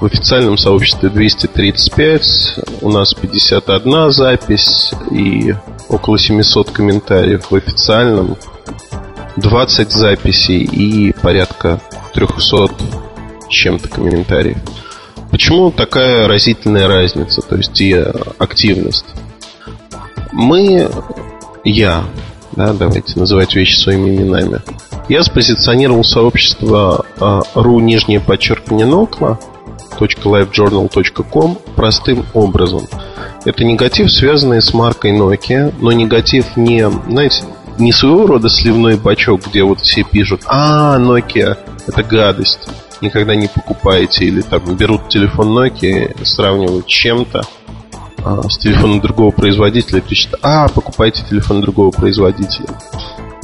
В 0.00 0.06
официальном 0.06 0.58
сообществе 0.58 1.08
235. 1.08 2.58
У 2.82 2.90
нас 2.90 3.14
51 3.14 4.10
запись 4.10 4.92
и 5.10 5.54
около 5.88 6.18
700 6.18 6.70
комментариев. 6.70 7.50
В 7.50 7.54
официальном 7.54 8.36
20 9.36 9.90
записей 9.90 10.58
и 10.58 11.12
порядка 11.12 11.80
300 12.12 12.70
чем-то 13.48 13.88
комментариев. 13.88 14.58
Почему 15.30 15.70
такая 15.70 16.28
разительная 16.28 16.86
разница, 16.86 17.40
то 17.42 17.56
есть 17.56 17.80
и 17.80 17.92
активность? 18.38 19.06
Мы, 20.32 20.88
я, 21.64 22.04
да, 22.52 22.72
давайте 22.72 23.18
называть 23.18 23.54
вещи 23.54 23.76
своими 23.76 24.16
именами. 24.16 24.60
Я 25.08 25.22
спозиционировал 25.22 26.04
сообщество 26.04 27.04
ru 27.18 27.80
нижнее 27.80 28.20
подчеркивание 28.20 28.86
нокла 28.86 29.38
.livejournal.com 29.98 31.58
простым 31.76 32.24
образом. 32.34 32.86
Это 33.44 33.64
негатив, 33.64 34.10
связанный 34.10 34.62
с 34.62 34.72
маркой 34.74 35.12
Nokia, 35.12 35.72
но 35.80 35.92
негатив 35.92 36.56
не, 36.56 36.90
знаете, 37.08 37.44
не 37.78 37.92
своего 37.92 38.26
рода 38.26 38.48
сливной 38.48 38.96
бачок, 38.96 39.46
где 39.46 39.62
вот 39.62 39.80
все 39.80 40.02
пишут, 40.02 40.42
а, 40.46 40.98
Nokia, 40.98 41.56
это 41.86 42.02
гадость, 42.02 42.68
никогда 43.00 43.34
не 43.34 43.48
покупаете, 43.48 44.24
или 44.24 44.40
там 44.40 44.76
берут 44.76 45.08
телефон 45.08 45.56
Nokia, 45.56 46.24
сравнивают 46.24 46.86
чем-то, 46.86 47.42
а, 48.24 48.48
с 48.48 48.58
телефоном 48.58 49.00
другого 49.00 49.30
производителя, 49.30 50.00
пишет, 50.00 50.34
а, 50.42 50.68
покупайте 50.68 51.22
телефон 51.28 51.60
другого 51.60 51.90
производителя. 51.90 52.68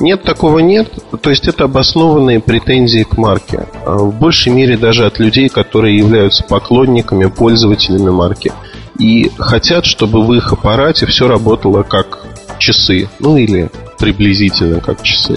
Нет, 0.01 0.23
такого 0.23 0.61
нет. 0.61 0.89
То 1.21 1.29
есть 1.29 1.47
это 1.47 1.65
обоснованные 1.65 2.41
претензии 2.41 3.03
к 3.03 3.19
марке. 3.19 3.67
А, 3.85 3.99
в 3.99 4.19
большей 4.19 4.51
мере 4.51 4.79
даже 4.79 5.05
от 5.05 5.19
людей, 5.19 5.51
которые 5.51 5.97
являются 5.97 6.43
поклонниками, 6.43 7.27
пользователями 7.27 8.09
марки. 8.09 8.51
И 8.99 9.31
хотят, 9.39 9.85
чтобы 9.85 10.25
в 10.25 10.33
их 10.33 10.53
аппарате 10.55 11.05
все 11.05 11.29
работало 11.29 11.83
как 11.83 12.25
часы. 12.59 13.11
Ну 13.19 13.37
или 13.37 13.71
приблизительно 13.99 14.81
как 14.81 15.03
часы. 15.03 15.37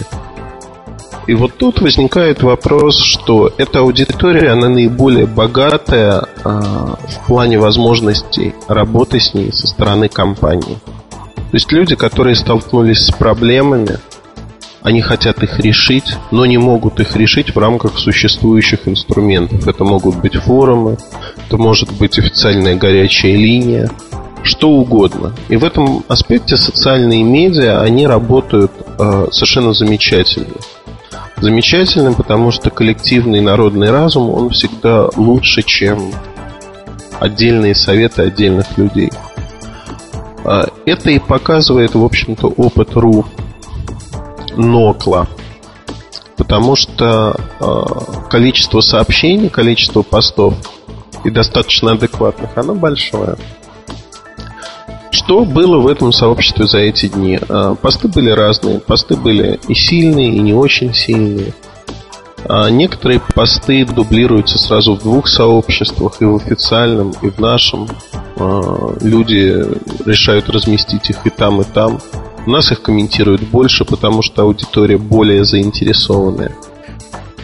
И 1.28 1.34
вот 1.34 1.58
тут 1.58 1.82
возникает 1.82 2.42
вопрос, 2.42 2.98
что 2.98 3.52
эта 3.58 3.80
аудитория, 3.80 4.52
она 4.52 4.70
наиболее 4.70 5.26
богатая 5.26 6.26
а, 6.44 6.98
в 6.98 7.28
плане 7.28 7.60
возможностей 7.60 8.56
работы 8.70 9.20
с 9.20 9.34
ней 9.34 9.52
со 9.52 9.68
стороны 9.68 10.08
компании. 10.08 10.78
То 11.36 11.58
есть 11.58 11.72
люди, 11.72 11.96
которые 11.96 12.36
столкнулись 12.36 13.06
с 13.06 13.12
проблемами, 13.12 14.00
они 14.84 15.02
хотят 15.02 15.42
их 15.44 15.60
решить, 15.60 16.16
но 16.32 16.46
не 16.46 16.58
могут 16.58 17.00
их 17.00 17.16
решить 17.16 17.56
в 17.56 17.58
рамках 17.58 17.98
существующих 17.98 18.88
инструментов. 18.88 19.66
Это 19.66 19.86
могут 19.86 20.18
быть 20.18 20.36
форумы, 20.36 20.98
это 21.48 21.58
может 21.58 21.92
быть 21.94 22.20
официальная 22.20 22.76
горячая 22.76 23.36
линия, 23.38 23.90
что 24.44 24.70
угодно. 24.70 25.34
И 25.48 25.56
в 25.56 25.64
этом 25.64 26.04
аспекте 26.10 26.58
социальные 26.58 27.24
медиа, 27.24 27.82
они 27.82 28.06
работают 28.06 28.72
э, 29.00 29.28
совершенно 29.32 29.74
замечательно 29.74 30.54
замечательным, 31.38 32.16
потому 32.16 32.52
что 32.52 32.70
коллективный 32.70 33.42
народный 33.42 33.92
разум, 33.92 34.30
он 34.30 34.50
всегда 34.52 35.10
лучше, 35.18 35.62
чем 35.62 36.14
отдельные 37.20 37.76
советы 37.76 38.22
отдельных 38.22 38.78
людей. 38.78 39.12
А, 40.46 40.68
это 40.86 41.10
и 41.10 41.20
показывает, 41.20 41.96
в 41.96 42.04
общем-то, 42.04 42.48
опыт 42.48 42.96
РУ 42.96 43.26
Нокла. 44.56 45.28
Потому 46.38 46.76
что 46.76 47.36
э, 47.60 48.30
количество 48.30 48.82
сообщений, 48.82 49.50
количество 49.50 50.02
постов 50.02 50.56
и 51.24 51.30
достаточно 51.30 51.92
адекватных, 51.92 52.58
оно 52.58 52.74
большое. 52.76 53.36
Что 55.12 55.46
было 55.46 55.78
в 55.78 55.88
этом 55.88 56.12
сообществе 56.12 56.66
за 56.66 56.80
эти 56.80 57.08
дни? 57.08 57.40
Э, 57.48 57.76
посты 57.80 58.08
были 58.08 58.32
разные. 58.32 58.80
Посты 58.80 59.16
были 59.16 59.60
и 59.68 59.76
сильные, 59.76 60.36
и 60.36 60.40
не 60.40 60.54
очень 60.54 60.94
сильные. 60.94 61.54
А 62.46 62.70
некоторые 62.70 63.22
посты 63.34 63.86
дублируются 63.86 64.58
сразу 64.58 64.96
в 64.96 65.00
двух 65.00 65.28
сообществах, 65.28 66.22
и 66.22 66.26
в 66.26 66.36
официальном, 66.36 67.14
и 67.22 67.30
в 67.30 67.40
нашем. 67.40 67.88
А, 68.38 68.96
люди 69.02 69.66
решают 70.06 70.50
разместить 70.50 71.10
их 71.10 71.26
и 71.26 71.30
там, 71.30 71.62
и 71.62 71.64
там. 71.64 72.00
Нас 72.46 72.72
их 72.72 72.82
комментируют 72.82 73.42
больше, 73.44 73.86
потому 73.86 74.22
что 74.22 74.44
аудитория 74.44 74.98
более 74.98 75.46
заинтересованная. 75.46 76.56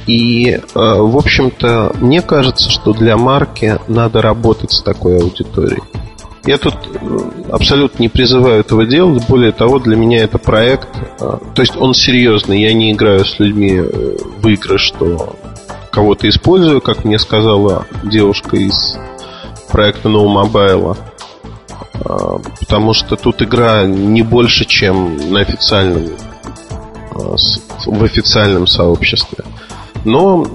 И, 0.08 0.60
а, 0.74 1.02
в 1.02 1.18
общем-то, 1.18 1.96
мне 2.02 2.22
кажется, 2.22 2.70
что 2.70 2.94
для 2.94 3.16
марки 3.16 3.80
надо 3.88 4.22
работать 4.22 4.72
с 4.72 4.82
такой 4.82 5.20
аудиторией. 5.20 5.82
Я 6.46 6.58
тут 6.58 6.74
э, 6.74 7.18
абсолютно 7.52 8.02
не 8.02 8.10
призываю 8.10 8.62
этого 8.62 8.86
делать. 8.86 9.28
Более 9.28 9.52
того, 9.52 9.78
для 9.78 9.96
меня 9.96 10.24
это 10.24 10.38
проект. 10.38 10.88
Э, 11.20 11.38
то 11.54 11.62
есть 11.62 11.76
он 11.76 11.94
серьезный. 11.94 12.62
Я 12.62 12.74
не 12.74 12.92
играю 12.92 13.26
с 13.26 13.40
людьми 13.40 13.74
э, 13.76 14.18
в 14.42 14.48
игры, 14.48 14.78
что 14.78 15.36
кого-то 15.92 16.28
использую, 16.30 16.82
как 16.82 17.04
мне 17.04 17.20
сказала 17.20 17.86
девушка 18.04 18.56
из 18.56 18.98
проекта 19.72 20.10
No 20.10 20.26
Mobile. 20.26 20.98
Потому 22.04 22.94
что 22.94 23.16
тут 23.16 23.42
игра 23.42 23.86
не 23.86 24.22
больше, 24.22 24.66
чем 24.66 25.32
на 25.32 25.42
официальном 25.42 26.08
в 27.86 28.04
официальном 28.04 28.68
сообществе. 28.68 29.44
Но 30.06 30.48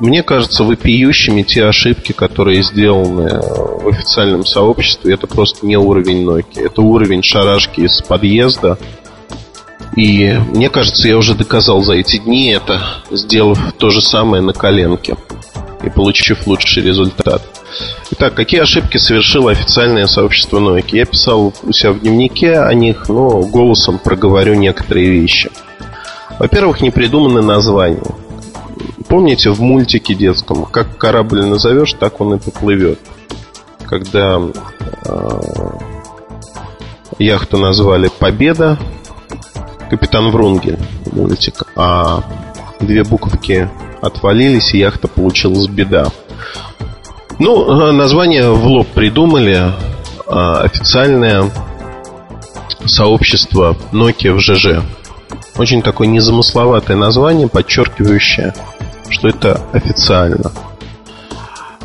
мне 0.00 0.22
кажется 0.22 0.64
вопиющими 0.64 1.42
те 1.42 1.64
ошибки, 1.64 2.12
которые 2.12 2.62
сделаны 2.62 3.40
в 3.40 3.88
официальном 3.88 4.44
сообществе. 4.44 5.14
Это 5.14 5.26
просто 5.26 5.66
не 5.66 5.76
уровень 5.76 6.28
Nokia. 6.28 6.66
Это 6.66 6.82
уровень 6.82 7.22
шарашки 7.22 7.80
из 7.80 8.02
подъезда. 8.02 8.78
И 9.96 10.36
мне 10.52 10.68
кажется, 10.68 11.06
я 11.06 11.16
уже 11.16 11.34
доказал 11.34 11.82
за 11.82 11.94
эти 11.94 12.18
дни 12.18 12.48
это, 12.48 12.80
сделав 13.10 13.58
то 13.78 13.90
же 13.90 14.02
самое 14.02 14.42
на 14.42 14.52
коленке 14.52 15.16
и 15.84 15.90
получив 15.90 16.46
лучший 16.46 16.82
результат. 16.82 17.42
Итак, 18.12 18.34
какие 18.34 18.60
ошибки 18.60 18.98
совершило 18.98 19.50
официальное 19.50 20.06
сообщество 20.06 20.58
Nokia? 20.58 20.96
Я 20.96 21.04
писал 21.04 21.52
у 21.62 21.72
себя 21.72 21.92
в 21.92 22.00
дневнике 22.00 22.58
о 22.58 22.72
них, 22.74 23.08
но 23.08 23.42
голосом 23.42 23.98
проговорю 23.98 24.54
некоторые 24.54 25.10
вещи. 25.10 25.50
Во-первых, 26.38 26.80
не 26.80 26.90
придуманы 26.90 27.42
названия. 27.42 28.02
Помните 29.08 29.50
в 29.50 29.60
мультике 29.60 30.14
детском, 30.14 30.64
как 30.64 30.96
корабль 30.98 31.44
назовешь, 31.44 31.92
так 31.92 32.20
он 32.20 32.34
и 32.34 32.38
поплывет. 32.38 32.98
Когда 33.86 34.40
э, 35.04 35.40
яхту 37.18 37.58
назвали 37.58 38.10
Победа, 38.18 38.78
капитан 39.90 40.30
Врунгель 40.30 40.78
мультик, 41.12 41.64
а 41.76 42.22
две 42.80 43.04
буковки 43.04 43.68
отвалились, 44.00 44.74
и 44.74 44.78
яхта 44.78 45.08
получилась 45.08 45.68
беда. 45.68 46.08
Ну, 47.38 47.92
название 47.92 48.50
в 48.50 48.66
лоб 48.66 48.88
придумали. 48.88 49.72
А 50.26 50.62
официальное 50.62 51.50
сообщество 52.86 53.76
Nokia 53.92 54.32
в 54.32 54.40
ЖЖ. 54.40 54.82
Очень 55.56 55.82
такое 55.82 56.08
незамысловатое 56.08 56.96
название, 56.96 57.48
подчеркивающее 57.48 58.54
что 59.14 59.28
это 59.28 59.60
официально. 59.72 60.50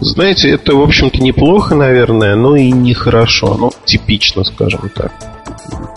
Знаете, 0.01 0.51
это, 0.51 0.75
в 0.75 0.81
общем-то, 0.81 1.21
неплохо, 1.21 1.75
наверное, 1.75 2.35
но 2.35 2.55
и 2.55 2.71
нехорошо. 2.71 3.55
Ну, 3.59 3.71
типично, 3.85 4.43
скажем 4.43 4.89
так. 4.95 5.11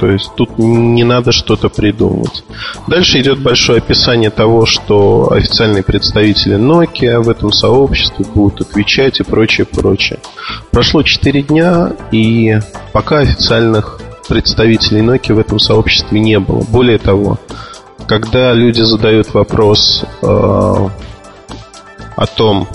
То 0.00 0.10
есть 0.10 0.32
тут 0.36 0.58
не 0.58 1.04
надо 1.04 1.30
что-то 1.30 1.68
придумывать. 1.68 2.42
Дальше 2.88 3.20
идет 3.20 3.38
большое 3.38 3.78
описание 3.78 4.30
того, 4.30 4.66
что 4.66 5.32
официальные 5.32 5.84
представители 5.84 6.56
Nokia 6.56 7.20
в 7.20 7.28
этом 7.28 7.52
сообществе 7.52 8.26
будут 8.34 8.62
отвечать 8.62 9.20
и 9.20 9.22
прочее, 9.22 9.64
прочее. 9.64 10.18
Прошло 10.72 11.02
4 11.02 11.42
дня, 11.42 11.92
и 12.10 12.58
пока 12.92 13.18
официальных 13.18 14.00
представителей 14.28 15.02
Nokia 15.02 15.34
в 15.34 15.38
этом 15.38 15.60
сообществе 15.60 16.18
не 16.18 16.40
было. 16.40 16.64
Более 16.68 16.98
того, 16.98 17.38
когда 18.06 18.52
люди 18.52 18.80
задают 18.80 19.32
вопрос 19.34 20.04
э, 20.22 20.26
о 20.26 22.26
том, 22.34 22.68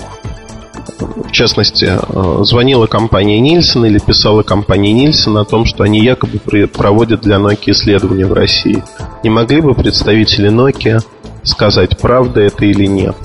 в 0.99 1.31
частности, 1.31 1.86
э, 1.86 2.43
звонила 2.43 2.88
компания 2.88 3.39
Нильсон 3.39 3.86
или 3.86 3.99
писала 3.99 4.43
компания 4.43 4.93
Нильсон 4.93 5.38
о 5.38 5.45
том, 5.45 5.65
что 5.65 5.83
они 5.83 5.99
якобы 5.99 6.39
проводят 6.67 7.21
для 7.21 7.38
Nokia 7.38 7.71
исследования 7.71 8.25
в 8.25 8.33
России. 8.33 8.83
Не 9.23 9.29
могли 9.29 9.62
бы 9.62 9.73
представители 9.73 10.49
Nokia 10.49 10.99
сказать, 11.43 11.97
правда 11.97 12.41
это 12.41 12.65
или 12.65 12.86
нет? 12.86 13.15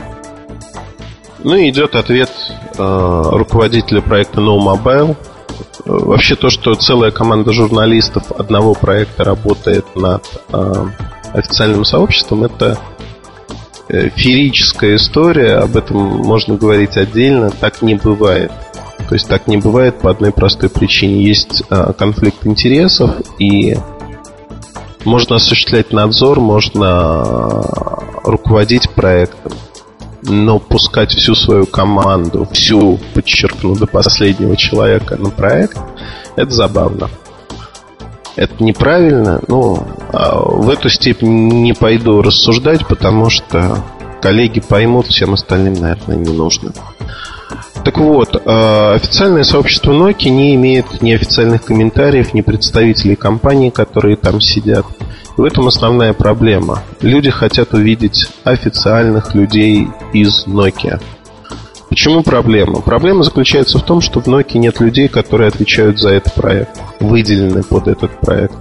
Ну 1.44 1.56
и 1.56 1.70
идет 1.70 1.94
ответ 1.96 2.30
э, 2.76 3.22
руководителя 3.32 4.00
проекта 4.00 4.40
No 4.40 4.58
Mobile. 4.58 5.16
Вообще 5.84 6.36
то, 6.36 6.50
что 6.50 6.74
целая 6.74 7.10
команда 7.10 7.52
журналистов 7.52 8.30
одного 8.32 8.74
проекта 8.74 9.24
работает 9.24 9.84
над 9.96 10.24
э, 10.52 10.86
официальным 11.32 11.84
сообществом, 11.84 12.44
это 12.44 12.78
Э, 12.91 12.91
феерическая 13.88 14.96
история, 14.96 15.56
об 15.56 15.76
этом 15.76 15.98
можно 15.98 16.56
говорить 16.56 16.96
отдельно, 16.96 17.50
так 17.50 17.82
не 17.82 17.94
бывает. 17.94 18.52
То 19.08 19.14
есть 19.14 19.28
так 19.28 19.46
не 19.46 19.56
бывает 19.56 19.98
по 19.98 20.10
одной 20.10 20.32
простой 20.32 20.70
причине. 20.70 21.22
Есть 21.24 21.64
а, 21.68 21.92
конфликт 21.92 22.46
интересов, 22.46 23.10
и 23.38 23.76
можно 25.04 25.36
осуществлять 25.36 25.92
надзор, 25.92 26.40
можно 26.40 27.62
руководить 28.24 28.88
проектом, 28.90 29.52
но 30.22 30.58
пускать 30.58 31.10
всю 31.10 31.34
свою 31.34 31.66
команду, 31.66 32.48
всю, 32.52 32.98
подчеркну, 33.12 33.74
до 33.74 33.86
последнего 33.86 34.56
человека 34.56 35.16
на 35.16 35.30
проект, 35.30 35.76
это 36.36 36.50
забавно 36.50 37.10
это 38.36 38.62
неправильно. 38.62 39.40
Ну, 39.48 39.86
в 40.12 40.70
эту 40.70 40.88
степень 40.88 41.48
не 41.62 41.72
пойду 41.72 42.22
рассуждать, 42.22 42.86
потому 42.86 43.30
что 43.30 43.82
коллеги 44.20 44.60
поймут, 44.60 45.06
всем 45.08 45.34
остальным, 45.34 45.74
наверное, 45.74 46.16
не 46.16 46.32
нужно. 46.32 46.72
Так 47.84 47.98
вот, 47.98 48.40
а, 48.44 48.94
официальное 48.94 49.42
сообщество 49.42 49.92
Nokia 49.92 50.28
не 50.28 50.54
имеет 50.54 51.02
ни 51.02 51.12
официальных 51.12 51.64
комментариев, 51.64 52.32
ни 52.32 52.40
представителей 52.40 53.16
компании, 53.16 53.70
которые 53.70 54.16
там 54.16 54.40
сидят. 54.40 54.86
И 55.36 55.40
в 55.40 55.44
этом 55.44 55.66
основная 55.66 56.12
проблема. 56.12 56.80
Люди 57.00 57.30
хотят 57.30 57.74
увидеть 57.74 58.28
официальных 58.44 59.34
людей 59.34 59.88
из 60.12 60.46
Nokia. 60.46 61.00
Почему 61.92 62.22
проблема? 62.22 62.80
Проблема 62.80 63.22
заключается 63.22 63.76
в 63.76 63.82
том, 63.82 64.00
что 64.00 64.22
в 64.22 64.26
Nokia 64.26 64.56
нет 64.56 64.80
людей, 64.80 65.08
которые 65.08 65.48
отвечают 65.48 66.00
за 66.00 66.08
этот 66.14 66.32
проект, 66.32 66.80
выделены 67.00 67.62
под 67.62 67.86
этот 67.86 68.18
проект. 68.18 68.54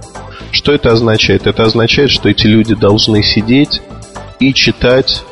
Что 0.50 0.70
это 0.72 0.92
означает? 0.92 1.46
Это 1.46 1.64
означает, 1.64 2.10
что 2.10 2.28
эти 2.28 2.46
люди 2.46 2.74
должны 2.74 3.22
сидеть 3.22 3.80
и 4.38 4.52
читать, 4.52 5.24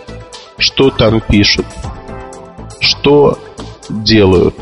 что 0.57 0.89
там 0.89 1.21
пишут, 1.21 1.67
что 2.81 3.39
делают, 3.91 4.55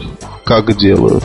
как 0.44 0.76
делают. 0.76 1.22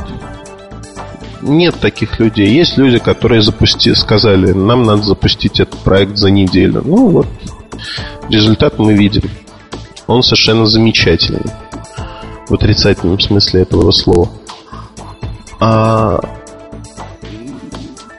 Нет 1.42 1.80
таких 1.80 2.20
людей. 2.20 2.46
Есть 2.46 2.78
люди, 2.78 3.00
которые 3.00 3.42
запусти, 3.42 3.92
сказали, 3.96 4.52
нам 4.52 4.84
надо 4.84 5.02
запустить 5.02 5.60
этот 5.60 5.80
проект 5.80 6.18
за 6.18 6.30
неделю. 6.30 6.84
Ну 6.86 7.08
вот, 7.08 7.28
результат 8.30 8.78
мы 8.78 8.94
видим. 8.94 9.24
Он 10.06 10.22
совершенно 10.22 10.68
замечательный 10.68 11.50
в 12.48 12.54
отрицательном 12.54 13.20
смысле 13.20 13.62
этого 13.62 13.92
слова. 13.92 14.30
А 15.60 16.20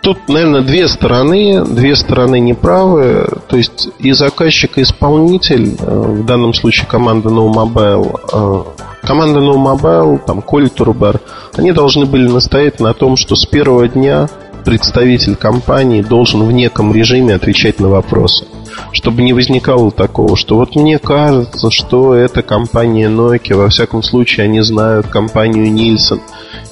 тут, 0.05 0.29
наверное, 0.29 0.61
две 0.61 0.87
стороны, 0.87 1.65
две 1.65 1.97
стороны 1.97 2.39
неправы. 2.39 3.27
То 3.49 3.57
есть 3.57 3.89
и 3.99 4.13
заказчик, 4.13 4.79
и 4.79 4.83
исполнитель, 4.83 5.77
э, 5.79 6.01
в 6.01 6.25
данном 6.25 6.55
случае 6.55 6.87
команда 6.87 7.31
No 7.31 7.53
Mobile, 7.53 8.21
э, 8.33 9.07
команда 9.07 9.41
No 9.41 9.55
Mobile, 9.55 10.21
там, 10.25 10.43
Коль 10.43 10.69
Турбар, 10.69 11.21
они 11.57 11.73
должны 11.73 12.07
были 12.07 12.29
настоять 12.29 12.81
на 12.81 12.95
том, 12.95 13.17
что 13.17 13.35
с 13.35 13.47
первого 13.47 13.89
дня 13.89 14.29
представитель 14.65 15.37
компании 15.37 16.03
должен 16.03 16.43
в 16.45 16.53
неком 16.53 16.93
режиме 16.93 17.35
отвечать 17.35 17.81
на 17.81 17.89
вопросы. 17.89 18.47
Чтобы 18.95 19.23
не 19.23 19.33
возникало 19.33 19.91
такого, 19.91 20.37
что 20.37 20.57
вот 20.57 20.77
мне 20.77 21.01
кажется, 21.01 21.69
что 21.71 22.15
это 22.15 22.43
компания 22.43 23.09
Nokia, 23.09 23.57
во 23.57 23.69
всяком 23.69 24.05
случае 24.05 24.45
они 24.45 24.61
знают 24.61 25.09
компанию 25.09 25.71
Нильсон. 25.71 26.21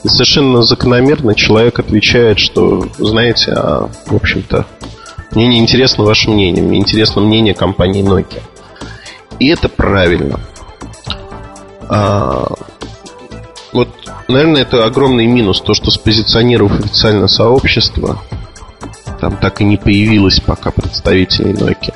И 0.04 0.08
совершенно 0.08 0.62
закономерно 0.62 1.34
человек 1.34 1.80
отвечает, 1.80 2.38
что, 2.38 2.86
знаете, 2.96 3.52
а, 3.56 3.88
в 4.06 4.14
общем-то, 4.14 4.66
мне 5.32 5.48
не 5.48 5.58
интересно 5.58 6.04
ваше 6.04 6.30
мнение, 6.30 6.62
мне 6.62 6.78
интересно 6.78 7.22
мнение 7.22 7.54
компании 7.54 8.04
Nokia. 8.04 8.40
И 9.40 9.48
это 9.48 9.68
правильно. 9.68 10.38
А, 11.88 12.52
вот, 13.72 13.88
наверное, 14.28 14.62
это 14.62 14.84
огромный 14.84 15.26
минус, 15.26 15.60
то, 15.60 15.74
что 15.74 15.90
спозиционировав 15.90 16.78
официально 16.78 17.26
сообщество, 17.26 18.20
там 19.20 19.36
так 19.36 19.60
и 19.60 19.64
не 19.64 19.76
появилось 19.76 20.38
пока 20.38 20.70
представителей 20.70 21.52
Nokia. 21.52 21.94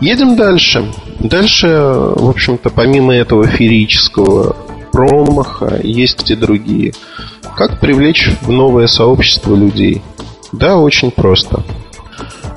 Едем 0.00 0.36
дальше. 0.36 0.84
Дальше, 1.20 1.68
в 1.68 2.28
общем-то, 2.28 2.70
помимо 2.70 3.14
этого 3.14 3.46
феерического 3.46 4.56
промаха, 4.92 5.80
есть 5.82 6.30
и 6.30 6.36
другие. 6.36 6.92
Как 7.56 7.80
привлечь 7.80 8.30
в 8.42 8.50
новое 8.50 8.86
сообщество 8.86 9.54
людей? 9.54 10.02
Да, 10.52 10.76
очень 10.76 11.10
просто. 11.10 11.62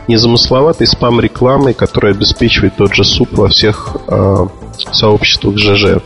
Незамысловатой 0.07 0.87
спам-рекламой, 0.87 1.73
которая 1.73 2.13
обеспечивает 2.13 2.75
тот 2.75 2.93
же 2.93 3.03
суп 3.03 3.29
во 3.33 3.47
всех 3.47 3.95
э, 4.07 4.47
сообществах 4.91 5.57
ЖЖ. 5.57 6.01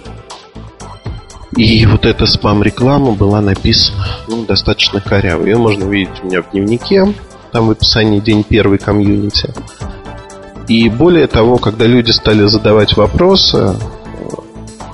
И 1.55 1.85
вот 1.85 2.05
эта 2.05 2.25
спам-реклама 2.25 3.13
была 3.13 3.39
написана 3.39 4.05
ну, 4.27 4.45
достаточно 4.45 4.99
коряво. 4.99 5.45
Ее 5.45 5.57
можно 5.57 5.85
увидеть 5.85 6.21
у 6.21 6.27
меня 6.27 6.41
в 6.41 6.51
дневнике, 6.51 7.13
там 7.51 7.67
в 7.67 7.71
описании 7.71 8.19
день 8.19 8.43
первый 8.43 8.77
комьюнити. 8.77 9.53
И 10.67 10.89
более 10.89 11.27
того, 11.27 11.57
когда 11.57 11.85
люди 11.85 12.11
стали 12.11 12.45
задавать 12.45 12.97
вопросы 12.97 13.75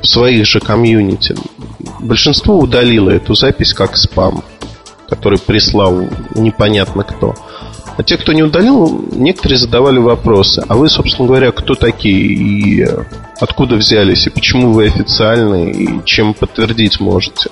в 0.02 0.08
своих 0.08 0.46
же 0.46 0.60
комьюнити, 0.60 1.36
большинство 2.00 2.58
удалило 2.58 3.10
эту 3.10 3.36
запись 3.36 3.74
как 3.74 3.96
спам, 3.96 4.44
который 5.08 5.40
прислал 5.40 6.08
непонятно 6.36 7.04
кто. 7.04 7.36
А 7.98 8.04
те, 8.04 8.18
кто 8.18 8.34
не 8.34 8.44
удалил, 8.44 9.06
некоторые 9.12 9.58
задавали 9.58 10.00
вопросы. 10.00 10.64
А 10.68 10.76
вы, 10.76 10.90
собственно 10.90 11.28
говоря, 11.28 11.52
кто 11.52 11.76
такие? 11.76 12.34
И 12.34 12.88
откуда 13.40 13.76
взялись? 13.76 14.28
И 14.28 14.30
почему 14.30 14.72
вы 14.72 14.88
официальные? 14.88 15.72
И 15.72 16.06
чем 16.06 16.34
подтвердить 16.34 17.00
можете? 17.00 17.50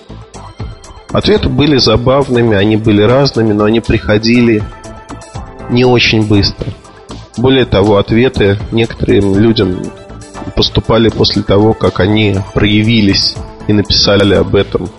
Ответы 1.12 1.50
были 1.50 1.78
забавными, 1.78 2.56
они 2.56 2.78
были 2.78 3.02
разными, 3.02 3.54
но 3.54 3.66
они 3.66 3.80
приходили 3.80 4.64
не 5.70 5.86
очень 5.86 6.26
быстро. 6.26 6.72
Более 7.38 7.66
того, 7.66 7.98
ответы 7.98 8.58
некоторым 8.72 9.38
людям 9.38 9.82
поступали 10.56 11.10
после 11.10 11.44
того, 11.44 11.74
как 11.74 12.00
они 12.00 12.38
проявились 12.54 13.36
и 13.68 13.74
написали 13.74 14.34
об 14.34 14.56
этом 14.56 14.90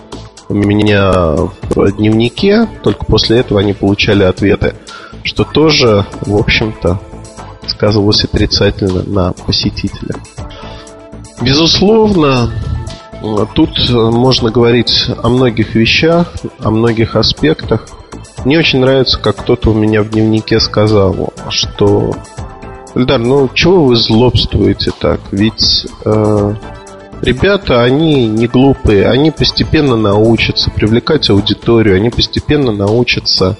у 0.49 0.53
меня 0.53 1.11
в 1.11 1.91
дневнике. 1.97 2.67
Только 2.83 3.05
после 3.05 3.39
этого 3.39 3.59
они 3.59 3.73
получали 3.73 4.23
ответы 4.23 4.75
что 5.23 5.43
тоже, 5.43 6.05
в 6.21 6.35
общем-то, 6.35 6.99
сказывалось 7.67 8.23
отрицательно 8.23 9.03
на 9.03 9.33
посетителя. 9.33 10.15
Безусловно, 11.41 12.51
тут 13.53 13.89
можно 13.89 14.51
говорить 14.51 15.05
о 15.21 15.29
многих 15.29 15.75
вещах, 15.75 16.33
о 16.59 16.71
многих 16.71 17.15
аспектах. 17.15 17.87
Мне 18.45 18.59
очень 18.59 18.79
нравится, 18.79 19.19
как 19.19 19.37
кто-то 19.37 19.71
у 19.71 19.73
меня 19.73 20.01
в 20.03 20.09
дневнике 20.09 20.59
сказал, 20.59 21.33
что 21.49 22.11
Эльдар, 22.93 23.19
ну 23.19 23.49
чего 23.53 23.85
вы 23.85 23.95
злобствуете 23.95 24.91
так? 24.99 25.21
Ведь 25.31 25.85
э, 26.03 26.55
ребята, 27.21 27.83
они 27.83 28.27
не 28.27 28.47
глупые, 28.47 29.09
они 29.09 29.31
постепенно 29.31 29.95
научатся 29.95 30.69
привлекать 30.71 31.29
аудиторию, 31.29 31.95
они 31.95 32.09
постепенно 32.09 32.71
научатся 32.71 33.57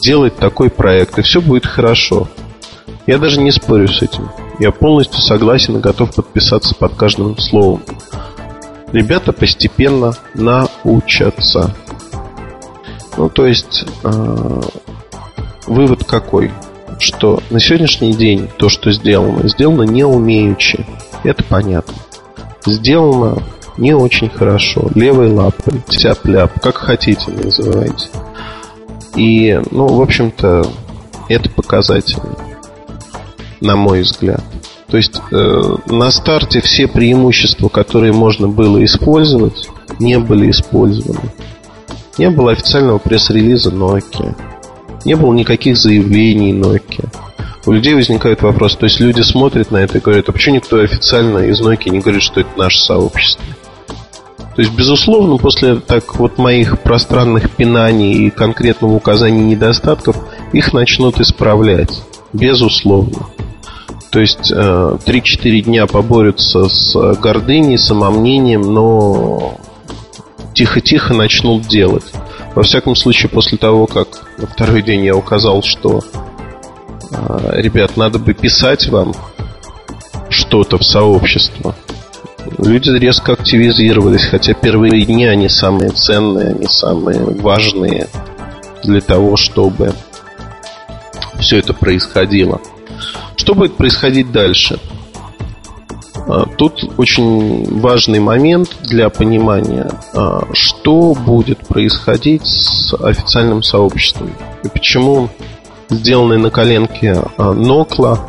делать 0.00 0.36
такой 0.36 0.70
проект, 0.70 1.18
и 1.18 1.22
все 1.22 1.40
будет 1.40 1.64
хорошо. 1.66 2.28
Я 3.06 3.18
даже 3.18 3.40
не 3.40 3.52
спорю 3.52 3.86
с 3.86 4.02
этим. 4.02 4.30
Я 4.58 4.72
полностью 4.72 5.20
согласен 5.20 5.76
и 5.76 5.80
готов 5.80 6.14
подписаться 6.14 6.74
под 6.74 6.94
каждым 6.94 7.38
словом. 7.38 7.82
Ребята 8.92 9.32
постепенно 9.32 10.14
научатся. 10.34 11.74
Ну, 13.16 13.28
то 13.28 13.46
есть, 13.46 13.84
э, 14.04 14.60
вывод 15.66 16.04
какой? 16.04 16.52
Что 16.98 17.40
на 17.50 17.60
сегодняшний 17.60 18.14
день 18.14 18.48
то, 18.56 18.68
что 18.68 18.90
сделано, 18.92 19.48
сделано 19.48 19.82
не 19.82 20.04
умеючи. 20.04 20.86
Это 21.24 21.44
понятно. 21.44 21.94
Сделано 22.64 23.42
не 23.78 23.94
очень 23.94 24.28
хорошо. 24.28 24.90
Левой 24.94 25.30
лапой, 25.30 25.82
тяп-ляп, 25.88 26.60
как 26.60 26.76
хотите 26.76 27.30
называйте. 27.30 28.08
И, 29.14 29.60
ну, 29.70 29.86
в 29.86 30.00
общем-то, 30.00 30.66
это 31.28 31.50
показательно, 31.50 32.36
на 33.60 33.76
мой 33.76 34.02
взгляд. 34.02 34.42
То 34.88 34.96
есть 34.96 35.20
э, 35.32 35.74
на 35.86 36.10
старте 36.12 36.60
все 36.60 36.86
преимущества, 36.86 37.68
которые 37.68 38.12
можно 38.12 38.46
было 38.46 38.84
использовать, 38.84 39.68
не 39.98 40.18
были 40.18 40.50
использованы. 40.50 41.30
Не 42.18 42.30
было 42.30 42.52
официального 42.52 42.98
пресс-релиза 42.98 43.70
Nokia. 43.70 44.34
Не 45.04 45.14
было 45.14 45.32
никаких 45.34 45.76
заявлений 45.76 46.52
Nokia. 46.52 47.08
У 47.66 47.72
людей 47.72 47.94
возникает 47.94 48.42
вопрос, 48.42 48.76
то 48.76 48.84
есть 48.84 49.00
люди 49.00 49.22
смотрят 49.22 49.70
на 49.70 49.78
это 49.78 49.98
и 49.98 50.00
говорят, 50.00 50.28
а 50.28 50.32
почему 50.32 50.56
никто 50.56 50.78
официально 50.78 51.38
из 51.38 51.60
Nokia 51.60 51.90
не 51.90 52.00
говорит, 52.00 52.22
что 52.22 52.40
это 52.40 52.50
наше 52.56 52.78
сообщество? 52.78 53.44
То 54.54 54.62
есть, 54.62 54.72
безусловно, 54.72 55.36
после 55.36 55.76
так 55.76 56.16
вот 56.16 56.38
моих 56.38 56.80
пространных 56.80 57.50
пинаний 57.50 58.26
и 58.26 58.30
конкретного 58.30 58.94
указания 58.94 59.44
недостатков, 59.44 60.16
их 60.54 60.72
начнут 60.72 61.20
исправлять. 61.20 62.02
Безусловно. 62.32 63.26
То 64.10 64.20
есть 64.20 64.50
3-4 64.50 65.04
э, 65.04 65.60
дня 65.60 65.86
поборются 65.86 66.70
с 66.70 66.94
гордыней, 67.20 67.76
самомнением, 67.76 68.62
но 68.62 69.58
тихо-тихо 70.56 71.14
начнут 71.14 71.68
делать. 71.68 72.04
Во 72.54 72.62
всяком 72.62 72.96
случае, 72.96 73.28
после 73.28 73.58
того, 73.58 73.86
как 73.86 74.08
на 74.38 74.46
второй 74.46 74.82
день 74.82 75.04
я 75.04 75.14
указал, 75.14 75.62
что 75.62 76.02
э, 77.10 77.60
ребят, 77.60 77.96
надо 77.96 78.18
бы 78.18 78.32
писать 78.32 78.88
вам 78.88 79.14
что-то 80.30 80.78
в 80.78 80.82
сообщество, 80.82 81.76
люди 82.58 82.88
резко 82.88 83.34
активизировались, 83.34 84.24
хотя 84.24 84.54
первые 84.54 85.04
дни 85.04 85.26
они 85.26 85.50
самые 85.50 85.90
ценные, 85.90 86.54
они 86.54 86.66
самые 86.66 87.20
важные 87.20 88.08
для 88.82 89.02
того, 89.02 89.36
чтобы 89.36 89.92
все 91.38 91.58
это 91.58 91.74
происходило. 91.74 92.62
Что 93.36 93.54
будет 93.54 93.76
происходить 93.76 94.32
дальше? 94.32 94.78
А, 96.28 96.44
тут 96.44 96.92
очень 96.96 97.80
важный 97.80 98.18
момент 98.18 98.76
для 98.82 99.10
понимания, 99.10 99.90
а, 100.12 100.44
что 100.52 101.14
будет 101.14 101.66
происходить 101.66 102.44
с 102.44 102.94
официальным 102.94 103.62
сообществом 103.62 104.32
и 104.64 104.68
почему 104.68 105.28
сделанный 105.88 106.38
на 106.38 106.50
коленке 106.50 107.22
а, 107.36 107.52
Нокла 107.52 108.20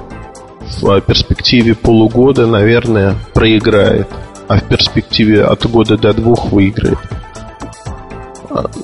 в 0.80 1.02
перспективе 1.02 1.74
полугода, 1.74 2.46
наверное, 2.46 3.16
проиграет, 3.34 4.08
а 4.48 4.60
в 4.60 4.64
перспективе 4.66 5.44
от 5.44 5.66
года 5.66 5.98
до 5.98 6.14
двух 6.14 6.52
выиграет. 6.52 7.00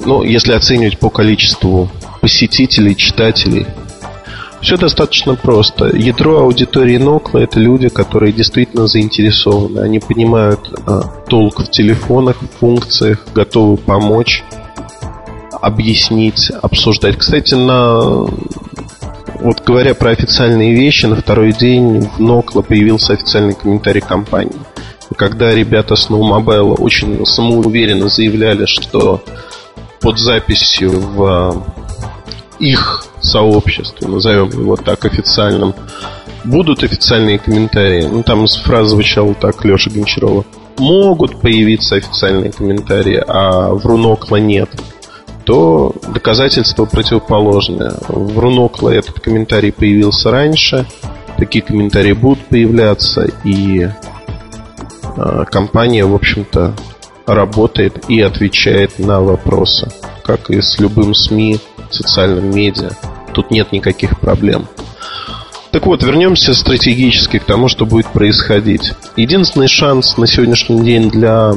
Ну, 0.06 0.24
если 0.24 0.54
оценивать 0.54 0.98
по 0.98 1.10
количеству 1.10 1.90
посетителей, 2.22 2.96
читателей, 2.96 3.68
все 4.64 4.78
достаточно 4.78 5.36
просто. 5.36 5.96
Ядро 5.96 6.40
аудитории 6.40 6.98
Нокла 6.98 7.40
это 7.40 7.60
люди, 7.60 7.90
которые 7.90 8.32
действительно 8.32 8.88
заинтересованы. 8.88 9.82
Они 9.82 10.00
понимают 10.00 10.60
а, 10.88 11.02
толк 11.28 11.60
в 11.60 11.70
телефонах, 11.70 12.42
в 12.42 12.48
функциях, 12.60 13.26
готовы 13.36 13.78
помочь, 13.78 14.44
объяснить, 15.52 16.50
обсуждать. 16.62 17.18
Кстати, 17.18 17.56
на 17.56 18.26
вот 19.44 19.62
говоря 19.66 19.94
про 19.94 20.12
официальные 20.12 20.74
вещи, 20.74 21.06
на 21.06 21.18
второй 21.18 21.52
день 21.52 22.00
в 22.00 22.20
Нокла 22.20 22.62
появился 22.62 23.14
официальный 23.14 23.54
комментарий 23.54 24.02
компании. 24.02 24.56
когда 25.18 25.54
ребята 25.54 25.96
с 25.96 26.10
No 26.10 26.74
очень 26.80 27.26
самоуверенно 27.26 28.08
заявляли, 28.08 28.66
что 28.66 29.22
под 30.00 30.18
записью 30.18 30.92
в 30.92 31.66
их 32.60 33.03
сообществе, 33.24 34.08
назовем 34.08 34.50
его 34.50 34.76
так 34.76 35.06
официальным, 35.06 35.74
будут 36.44 36.84
официальные 36.84 37.40
комментарии. 37.40 38.04
Ну, 38.04 38.24
там 38.24 38.48
фраза 38.48 38.90
звучала 38.90 39.34
так, 39.34 39.64
Леша 39.66 39.90
Гончарова. 39.92 40.46
Могут 40.78 41.40
появиться 41.40 41.96
официальные 41.96 42.52
комментарии, 42.52 43.24
а 43.28 43.70
в 43.70 43.86
Рунокла 43.86 44.38
нет 44.38 44.70
то 45.46 45.94
доказательство 46.14 46.86
противоположное. 46.86 47.96
В 48.08 48.40
Рунокла 48.40 48.90
этот 48.90 49.20
комментарий 49.20 49.72
появился 49.72 50.32
раньше, 50.32 50.86
такие 51.38 51.64
комментарии 51.64 52.14
будут 52.14 52.40
появляться, 52.48 53.28
и 53.44 53.90
э, 55.18 55.46
компания, 55.50 56.06
в 56.06 56.16
общем-то, 56.16 56.74
работает 57.26 58.10
и 58.10 58.22
отвечает 58.22 59.00
на 59.00 59.22
вопросы, 59.22 59.92
как 60.24 60.50
и 60.50 60.62
с 60.62 60.80
любым 60.80 61.14
СМИ, 61.14 61.60
социальным 61.90 62.56
медиа. 62.56 62.92
Тут 63.34 63.52
нет 63.52 63.72
никаких 63.72 64.20
проблем. 64.20 64.68
Так 65.72 65.88
вот, 65.88 66.04
вернемся 66.04 66.54
стратегически 66.54 67.40
к 67.40 67.46
тому, 67.46 67.68
что 67.68 67.88
будет 67.88 68.08
происходить. 68.08 68.94
Единственный 69.18 69.68
шанс 69.68 70.18
на 70.18 70.28
сегодняшний 70.28 70.82
день 70.82 71.10
для 71.10 71.54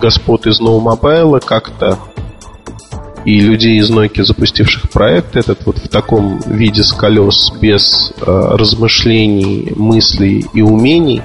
господ 0.00 0.46
из 0.48 0.60
No 0.60 0.82
Mobile 0.82 1.40
как-то 1.44 1.96
и 3.24 3.38
людей 3.38 3.78
из 3.78 3.88
Nokia, 3.88 4.24
запустивших 4.24 4.90
проект 4.90 5.36
этот 5.36 5.64
вот 5.64 5.78
в 5.78 5.88
таком 5.88 6.40
виде 6.40 6.82
с 6.82 6.92
колес, 6.92 7.52
без 7.60 8.12
э, 8.20 8.24
размышлений, 8.26 9.72
мыслей 9.76 10.44
и 10.52 10.60
умений, 10.60 11.22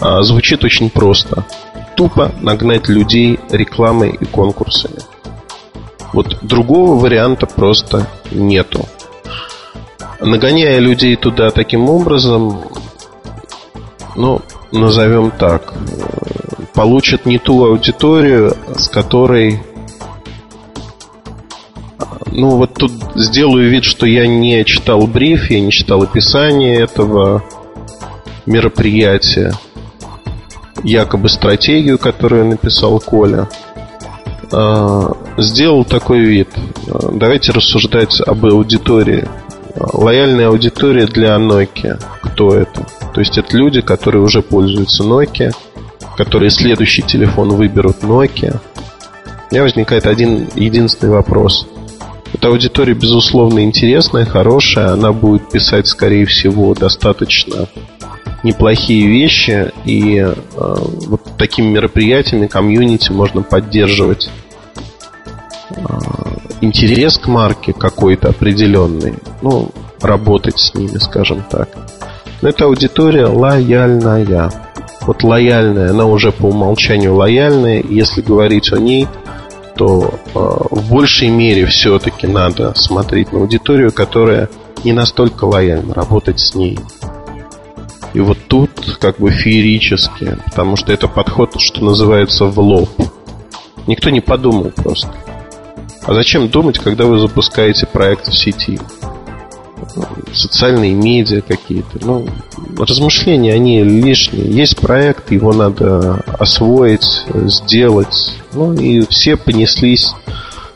э, 0.00 0.22
звучит 0.22 0.64
очень 0.64 0.90
просто. 0.90 1.44
Тупо 1.94 2.32
нагнать 2.40 2.88
людей 2.88 3.38
рекламой 3.50 4.10
и 4.20 4.24
конкурсами. 4.24 4.98
Вот 6.12 6.38
другого 6.42 6.98
варианта 6.98 7.46
просто 7.46 8.08
нету. 8.32 8.88
Нагоняя 10.20 10.78
людей 10.78 11.16
туда 11.16 11.50
таким 11.50 11.88
образом, 11.88 12.60
ну, 14.16 14.40
назовем 14.70 15.30
так, 15.30 15.72
э, 15.72 16.62
получат 16.74 17.26
не 17.26 17.38
ту 17.38 17.64
аудиторию, 17.64 18.54
с 18.76 18.88
которой 18.88 19.60
ну, 22.32 22.56
вот 22.56 22.74
тут 22.74 22.92
сделаю 23.16 23.70
вид, 23.70 23.84
что 23.84 24.06
я 24.06 24.26
не 24.26 24.64
читал 24.64 25.06
бриф, 25.06 25.50
я 25.50 25.60
не 25.60 25.70
читал 25.70 26.02
описание 26.02 26.80
этого 26.80 27.42
мероприятия, 28.46 29.52
якобы 30.84 31.28
стратегию, 31.28 31.98
которую 31.98 32.46
написал 32.46 33.00
Коля. 33.00 33.48
А, 34.52 35.12
сделал 35.38 35.84
такой 35.84 36.20
вид. 36.20 36.48
Давайте 37.12 37.52
рассуждать 37.52 38.20
об 38.20 38.46
аудитории. 38.46 39.28
Лояльная 39.92 40.48
аудитория 40.48 41.06
для 41.06 41.36
Nokia. 41.36 42.02
Кто 42.22 42.54
это? 42.54 42.86
То 43.14 43.20
есть 43.20 43.38
это 43.38 43.56
люди, 43.56 43.80
которые 43.80 44.22
уже 44.22 44.42
пользуются 44.42 45.02
Nokia, 45.02 45.52
которые 46.16 46.50
следующий 46.50 47.02
телефон 47.02 47.50
выберут 47.50 48.02
Nokia. 48.02 48.58
У 49.50 49.54
меня 49.54 49.62
возникает 49.62 50.06
один 50.06 50.48
единственный 50.54 51.10
вопрос– 51.10 51.66
эта 52.32 52.48
аудитория, 52.48 52.94
безусловно, 52.94 53.64
интересная, 53.64 54.24
хорошая. 54.24 54.92
Она 54.92 55.12
будет 55.12 55.50
писать, 55.50 55.88
скорее 55.88 56.26
всего, 56.26 56.74
достаточно 56.74 57.66
неплохие 58.42 59.08
вещи. 59.08 59.72
И 59.84 60.18
э, 60.18 60.34
вот 60.54 61.22
такими 61.36 61.68
мероприятиями 61.68 62.46
комьюнити 62.46 63.10
можно 63.10 63.42
поддерживать 63.42 64.30
э, 65.70 65.74
интерес 66.60 67.18
к 67.18 67.26
марке 67.26 67.72
какой-то 67.72 68.28
определенный. 68.28 69.14
Ну, 69.42 69.70
работать 70.00 70.58
с 70.58 70.74
ними, 70.74 70.98
скажем 70.98 71.44
так. 71.50 71.68
Но 72.42 72.48
эта 72.48 72.64
аудитория 72.64 73.26
лояльная. 73.26 74.50
Вот 75.02 75.22
лояльная, 75.22 75.90
она 75.90 76.06
уже 76.06 76.32
по 76.32 76.46
умолчанию 76.46 77.14
лояльная. 77.14 77.82
Если 77.88 78.22
говорить 78.22 78.72
о 78.72 78.78
ней– 78.78 79.06
что 79.80 80.10
э, 80.12 80.30
в 80.34 80.90
большей 80.90 81.30
мере 81.30 81.64
все-таки 81.64 82.26
надо 82.26 82.74
смотреть 82.74 83.32
на 83.32 83.38
аудиторию, 83.38 83.90
которая 83.90 84.50
не 84.84 84.92
настолько 84.92 85.46
лояльна, 85.46 85.94
работать 85.94 86.38
с 86.38 86.54
ней. 86.54 86.78
И 88.12 88.20
вот 88.20 88.36
тут 88.46 88.98
как 89.00 89.18
бы 89.18 89.30
феерически, 89.30 90.36
потому 90.44 90.76
что 90.76 90.92
это 90.92 91.08
подход, 91.08 91.58
что 91.58 91.82
называется, 91.82 92.44
в 92.44 92.60
лоб. 92.60 92.90
Никто 93.86 94.10
не 94.10 94.20
подумал 94.20 94.70
просто. 94.76 95.08
А 96.02 96.14
зачем 96.14 96.48
думать, 96.48 96.78
когда 96.78 97.04
вы 97.04 97.18
запускаете 97.18 97.86
проект 97.86 98.28
в 98.28 98.36
сети? 98.36 98.78
социальные 100.32 100.94
медиа 100.94 101.40
какие-то. 101.40 101.98
Ну, 102.04 102.26
размышления, 102.78 103.54
они 103.54 103.82
лишние. 103.82 104.50
Есть 104.50 104.78
проект, 104.78 105.30
его 105.30 105.52
надо 105.52 106.22
освоить, 106.38 107.24
сделать. 107.34 108.34
Ну, 108.52 108.72
и 108.74 109.00
все 109.06 109.36
понеслись 109.36 110.12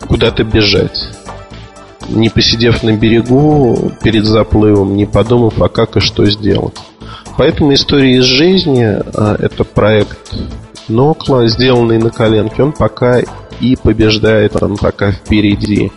куда-то 0.07 0.45
бежать. 0.45 1.09
Не 2.09 2.29
посидев 2.29 2.83
на 2.83 2.93
берегу 2.97 3.93
перед 4.03 4.25
заплывом, 4.27 4.97
не 4.97 5.07
подумав, 5.07 5.61
а 5.61 5.69
как 5.69 5.97
и 5.97 6.01
что 6.01 6.27
сделать. 6.27 6.77
Поэтому 7.37 7.73
история 7.75 8.17
из 8.17 8.25
жизни 8.25 8.85
а, 8.85 9.37
это 9.39 9.65
проект 9.65 10.35
Нокла, 10.87 11.49
сделанный 11.49 11.99
на 11.99 12.11
коленке. 12.11 12.63
Он 12.63 12.73
пока 12.73 13.23
и 13.61 13.77
побеждает, 13.77 14.63
он 14.63 14.77
пока 14.77 15.13
впереди. 15.13 15.93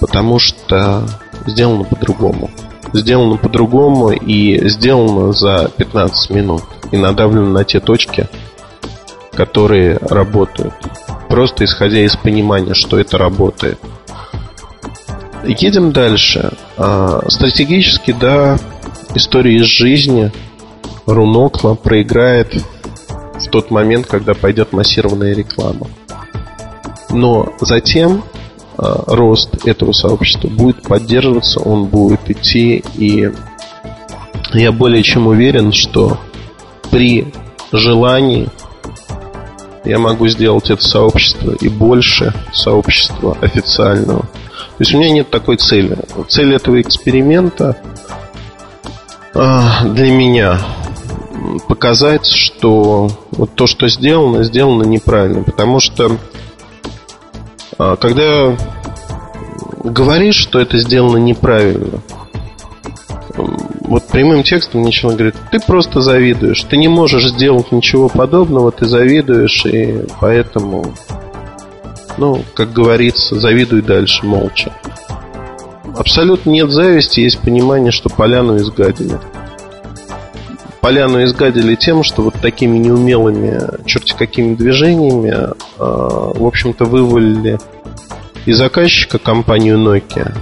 Потому 0.00 0.38
что 0.38 1.08
сделано 1.46 1.84
по-другому. 1.84 2.50
Сделано 2.92 3.36
по-другому 3.36 4.10
и 4.10 4.68
сделано 4.68 5.32
за 5.32 5.70
15 5.76 6.30
минут. 6.30 6.62
И 6.92 6.96
надавлено 6.96 7.50
на 7.50 7.64
те 7.64 7.80
точки, 7.80 8.28
которые 9.32 9.98
работают. 9.98 10.74
Просто 11.28 11.64
исходя 11.64 12.00
из 12.00 12.16
понимания, 12.16 12.74
что 12.74 12.98
это 12.98 13.18
работает. 13.18 13.78
Едем 15.44 15.92
дальше. 15.92 16.52
А, 16.76 17.22
стратегически, 17.28 18.12
да, 18.12 18.58
история 19.14 19.56
из 19.56 19.66
жизни 19.66 20.32
Рунокла 21.06 21.74
проиграет 21.74 22.54
в 23.34 23.48
тот 23.50 23.70
момент, 23.70 24.06
когда 24.06 24.34
пойдет 24.34 24.72
массированная 24.72 25.34
реклама. 25.34 25.86
Но 27.16 27.54
затем 27.60 28.22
Э, 28.78 29.04
рост 29.06 29.66
этого 29.66 29.92
сообщества 29.92 30.48
будет 30.48 30.82
поддерживаться, 30.82 31.60
он 31.60 31.86
будет 31.86 32.28
идти, 32.30 32.84
и 32.96 33.30
я 34.52 34.72
более 34.72 35.02
чем 35.02 35.26
уверен, 35.28 35.72
что 35.72 36.18
при 36.90 37.32
желании 37.72 38.48
я 39.84 39.98
могу 39.98 40.28
сделать 40.28 40.68
это 40.68 40.82
сообщество 40.82 41.52
и 41.52 41.70
больше 41.70 42.34
сообщества 42.52 43.38
официального. 43.40 44.20
То 44.20 44.80
есть 44.80 44.94
у 44.94 44.98
меня 44.98 45.10
нет 45.10 45.30
такой 45.30 45.56
цели. 45.56 45.96
Цель 46.28 46.54
этого 46.54 46.78
эксперимента 46.78 47.78
э, 49.32 49.60
для 49.84 50.10
меня 50.10 50.60
показать, 51.66 52.26
что 52.26 53.10
вот 53.30 53.54
то, 53.54 53.66
что 53.66 53.88
сделано, 53.88 54.44
сделано 54.44 54.82
неправильно. 54.82 55.44
Потому 55.44 55.80
что 55.80 56.18
когда 57.76 58.56
говоришь, 59.84 60.36
что 60.36 60.58
это 60.60 60.78
сделано 60.78 61.18
неправильно, 61.18 62.00
вот 63.36 64.06
прямым 64.08 64.42
текстом 64.42 64.80
мне 64.80 64.92
человек 64.92 65.18
говорит, 65.18 65.36
ты 65.52 65.60
просто 65.60 66.00
завидуешь, 66.00 66.62
ты 66.62 66.76
не 66.76 66.88
можешь 66.88 67.28
сделать 67.28 67.70
ничего 67.70 68.08
подобного, 68.08 68.72
ты 68.72 68.86
завидуешь, 68.86 69.64
и 69.66 70.06
поэтому, 70.20 70.94
ну, 72.16 72.42
как 72.54 72.72
говорится, 72.72 73.38
завидуй 73.38 73.82
дальше 73.82 74.26
молча. 74.26 74.72
Абсолютно 75.96 76.50
нет 76.50 76.70
зависти, 76.70 77.20
есть 77.20 77.40
понимание, 77.40 77.92
что 77.92 78.08
поляну 78.08 78.56
изгадили 78.56 79.18
поляну 80.80 81.22
изгадили 81.24 81.74
тем, 81.74 82.02
что 82.02 82.22
вот 82.22 82.34
такими 82.40 82.78
неумелыми, 82.78 83.84
черти 83.86 84.14
какими 84.16 84.54
движениями, 84.54 85.34
а, 85.78 86.32
в 86.34 86.44
общем-то, 86.44 86.84
вывалили 86.84 87.58
и 88.44 88.52
заказчика 88.52 89.18
компанию 89.18 89.78
Nokia. 89.78 90.36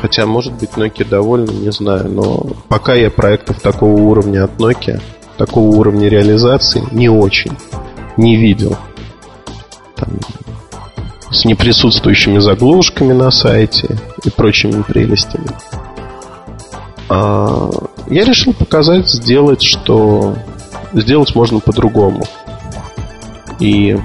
Хотя, 0.00 0.26
может 0.26 0.52
быть, 0.54 0.70
Nokia 0.76 1.08
довольна, 1.08 1.50
не 1.50 1.72
знаю. 1.72 2.08
Но 2.10 2.46
пока 2.68 2.94
я 2.94 3.10
проектов 3.10 3.60
такого 3.60 4.00
уровня 4.00 4.44
от 4.44 4.52
Nokia, 4.58 5.00
такого 5.36 5.76
уровня 5.76 6.08
реализации 6.08 6.82
не 6.92 7.08
очень 7.08 7.52
не 8.18 8.36
видел. 8.36 8.76
Там, 9.94 10.08
с 11.30 11.44
неприсутствующими 11.44 12.38
заглушками 12.38 13.12
на 13.12 13.30
сайте 13.30 13.98
и 14.24 14.30
прочими 14.30 14.82
прелестями. 14.82 15.48
А, 17.08 17.70
я 18.10 18.24
решил 18.24 18.52
показать, 18.52 19.08
сделать, 19.08 19.62
что 19.62 20.36
сделать 20.92 21.34
можно 21.34 21.60
по-другому. 21.60 22.24
И 23.60 23.96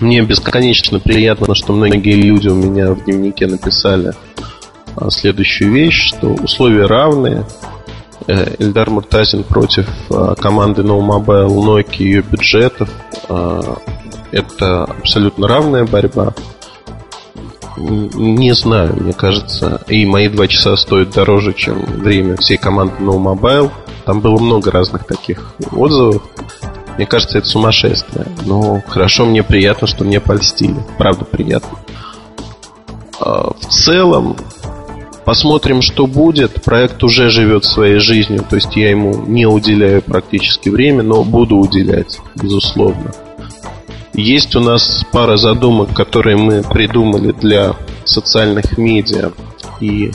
мне 0.00 0.22
бесконечно 0.22 1.00
приятно, 1.00 1.54
что 1.54 1.72
многие 1.72 2.14
люди 2.14 2.48
у 2.48 2.54
меня 2.54 2.92
в 2.92 3.04
дневнике 3.04 3.46
написали 3.46 4.12
а, 4.96 5.10
следующую 5.10 5.72
вещь, 5.72 6.08
что 6.08 6.28
условия 6.28 6.86
равные. 6.86 7.44
Э, 8.26 8.54
Эльдар 8.58 8.90
Муртазин 8.90 9.42
против 9.42 9.88
а, 10.10 10.34
команды 10.34 10.82
No 10.82 11.00
Mobile, 11.00 11.48
Nokia 11.48 11.96
и 11.98 12.04
ее 12.04 12.22
бюджетов. 12.22 12.90
Это 14.30 14.84
абсолютно 14.84 15.48
равная 15.48 15.84
борьба. 15.84 16.34
Не 17.78 18.52
знаю, 18.54 18.94
мне 18.96 19.12
кажется. 19.12 19.82
И 19.88 20.04
мои 20.06 20.28
два 20.28 20.46
часа 20.48 20.76
стоят 20.76 21.10
дороже, 21.10 21.52
чем 21.52 21.80
время 21.84 22.36
всей 22.36 22.56
команды 22.56 22.94
No 23.00 23.16
Mobile. 23.22 23.70
Там 24.04 24.20
было 24.20 24.38
много 24.38 24.70
разных 24.70 25.06
таких 25.06 25.54
отзывов. 25.72 26.22
Мне 26.96 27.06
кажется, 27.06 27.38
это 27.38 27.46
сумасшествие. 27.46 28.26
Но 28.44 28.82
хорошо, 28.88 29.24
мне 29.24 29.42
приятно, 29.42 29.86
что 29.86 30.04
мне 30.04 30.20
польстили. 30.20 30.76
Правда, 30.96 31.24
приятно. 31.24 31.78
А, 33.20 33.52
в 33.52 33.66
целом, 33.66 34.36
посмотрим, 35.24 35.82
что 35.82 36.06
будет. 36.06 36.62
Проект 36.64 37.04
уже 37.04 37.30
живет 37.30 37.64
своей 37.64 37.98
жизнью, 37.98 38.44
то 38.48 38.56
есть 38.56 38.74
я 38.76 38.90
ему 38.90 39.14
не 39.26 39.46
уделяю 39.46 40.02
практически 40.02 40.70
время, 40.70 41.02
но 41.02 41.22
буду 41.22 41.56
уделять, 41.56 42.18
безусловно. 42.34 43.12
Есть 44.18 44.56
у 44.56 44.60
нас 44.60 45.04
пара 45.12 45.36
задумок, 45.36 45.94
которые 45.94 46.36
мы 46.36 46.64
придумали 46.64 47.30
для 47.30 47.76
социальных 48.04 48.76
медиа 48.76 49.30
и, 49.78 50.10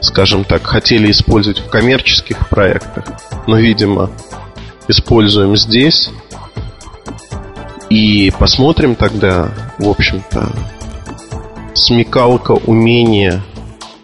скажем 0.00 0.44
так, 0.44 0.64
хотели 0.64 1.10
использовать 1.10 1.58
в 1.58 1.68
коммерческих 1.68 2.48
проектах, 2.48 3.04
но, 3.48 3.56
видимо, 3.56 4.12
используем 4.86 5.56
здесь. 5.56 6.10
И 7.90 8.32
посмотрим 8.38 8.94
тогда, 8.94 9.50
в 9.78 9.88
общем-то, 9.88 10.52
смекалка, 11.74 12.52
умение 12.52 13.42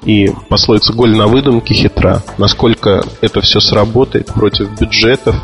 и 0.04 0.32
пословица 0.48 0.92
«голь 0.92 1.16
на 1.16 1.28
выдумке 1.28 1.72
хитра», 1.72 2.24
насколько 2.36 3.04
это 3.20 3.42
все 3.42 3.60
сработает 3.60 4.26
против 4.26 4.76
бюджетов 4.76 5.36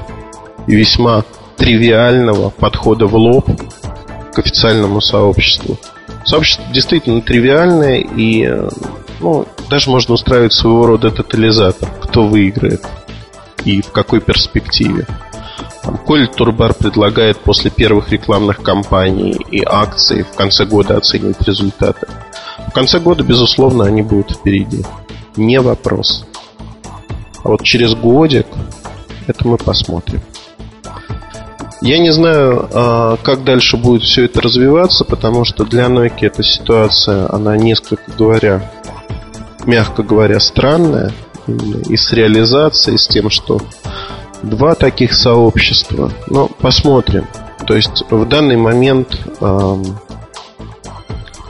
и 0.66 0.74
весьма 0.74 1.22
тривиального 1.59 2.51
подхода 2.51 3.07
в 3.07 3.14
лоб 3.16 3.51
к 4.33 4.38
официальному 4.38 5.01
сообществу. 5.01 5.79
Сообщество 6.25 6.64
действительно 6.73 7.21
тривиальное 7.21 7.99
и 7.99 8.49
ну, 9.21 9.47
даже 9.68 9.90
можно 9.90 10.14
устраивать 10.14 10.53
своего 10.53 10.87
рода 10.87 11.11
тотализатор, 11.11 11.88
кто 12.01 12.27
выиграет 12.27 12.87
и 13.64 13.83
в 13.83 13.90
какой 13.90 14.21
перспективе. 14.21 15.07
Там, 15.83 15.99
Коль 15.99 16.29
Турбар 16.29 16.75
предлагает 16.75 17.38
после 17.38 17.71
первых 17.71 18.11
рекламных 18.11 18.62
кампаний 18.62 19.37
и 19.51 19.62
акций 19.64 20.23
в 20.23 20.35
конце 20.37 20.64
года 20.64 20.97
оценивать 20.97 21.40
результаты. 21.42 22.07
В 22.68 22.73
конце 22.73 23.01
года, 23.01 23.25
безусловно, 23.25 23.85
они 23.85 24.03
будут 24.03 24.33
впереди. 24.33 24.85
Не 25.37 25.61
вопрос. 25.61 26.25
А 27.42 27.49
вот 27.49 27.62
через 27.62 27.94
годик 27.94 28.47
это 29.27 29.49
мы 29.49 29.57
посмотрим. 29.57 30.21
Я 31.80 31.98
не 31.98 32.12
знаю, 32.12 32.68
а, 32.72 33.16
как 33.22 33.44
дальше 33.44 33.76
будет 33.76 34.02
все 34.02 34.24
это 34.24 34.40
развиваться, 34.40 35.04
потому 35.04 35.44
что 35.44 35.64
для 35.64 35.86
Nokia 35.86 36.26
эта 36.26 36.42
ситуация, 36.42 37.32
она 37.32 37.56
несколько 37.56 38.10
говоря, 38.12 38.70
мягко 39.64 40.02
говоря, 40.02 40.40
странная. 40.40 41.12
И 41.88 41.96
с 41.96 42.12
реализацией, 42.12 42.96
и 42.96 42.98
с 42.98 43.06
тем, 43.08 43.30
что 43.30 43.60
два 44.42 44.74
таких 44.74 45.14
сообщества. 45.14 46.12
Но 46.26 46.48
посмотрим. 46.48 47.26
То 47.66 47.74
есть 47.74 48.04
в 48.10 48.26
данный 48.26 48.56
момент, 48.56 49.18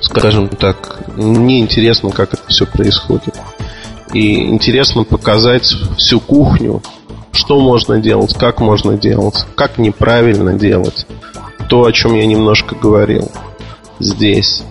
скажем 0.01 0.49
так, 0.49 1.01
мне 1.17 1.59
интересно, 1.59 2.11
как 2.11 2.35
это 2.35 2.43
все 2.47 2.67
происходит. 2.67 3.35
И 4.13 4.45
интересно 4.49 5.05
показать 5.05 5.65
всю 5.97 6.21
кухню 6.21 6.83
что 7.39 7.59
можно 7.61 8.01
делать, 8.01 8.35
как 8.35 8.61
можно 8.61 8.99
делать, 8.99 9.47
как 9.55 9.79
неправильно 9.79 10.55
делать. 10.55 11.07
То, 11.69 11.85
о 11.85 11.93
чем 11.93 12.15
я 12.15 12.27
немножко 12.27 12.75
говорил 12.75 13.31
здесь. 14.01 14.63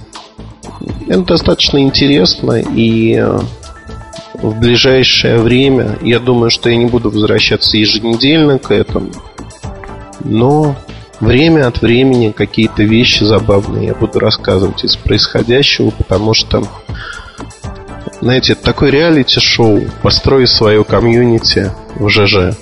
Это 1.08 1.21
достаточно 1.21 1.80
интересно, 1.80 2.60
и 2.60 3.15
э, 3.15 3.39
в 4.34 4.60
ближайшее 4.60 5.39
время 5.39 5.97
я 6.01 6.19
думаю, 6.19 6.51
что 6.51 6.69
я 6.69 6.75
не 6.75 6.86
буду 6.86 7.10
возвращаться 7.10 7.77
еженедельно 7.77 8.60
к 8.60 8.71
этому, 8.71 9.12
но 10.23 10.75
время 11.19 11.67
от 11.67 11.82
времени 11.82 12.32
какие-то 12.32 12.84
вещи 12.84 13.23
забавные 13.23 13.88
я 13.88 13.95
буду 13.95 14.19
рассказывать 14.19 14.84
из 14.84 14.95
происходящего, 14.95 15.91
потому 15.91 16.34
что 16.34 16.63
знаете, 18.21 18.53
это 18.53 18.63
такое 18.63 18.89
реалити-шоу 18.89 19.82
«Построй 20.01 20.47
свое 20.47 20.84
комьюнити» 20.84 21.71
в 21.95 22.10
ЖЖ. 22.10 22.58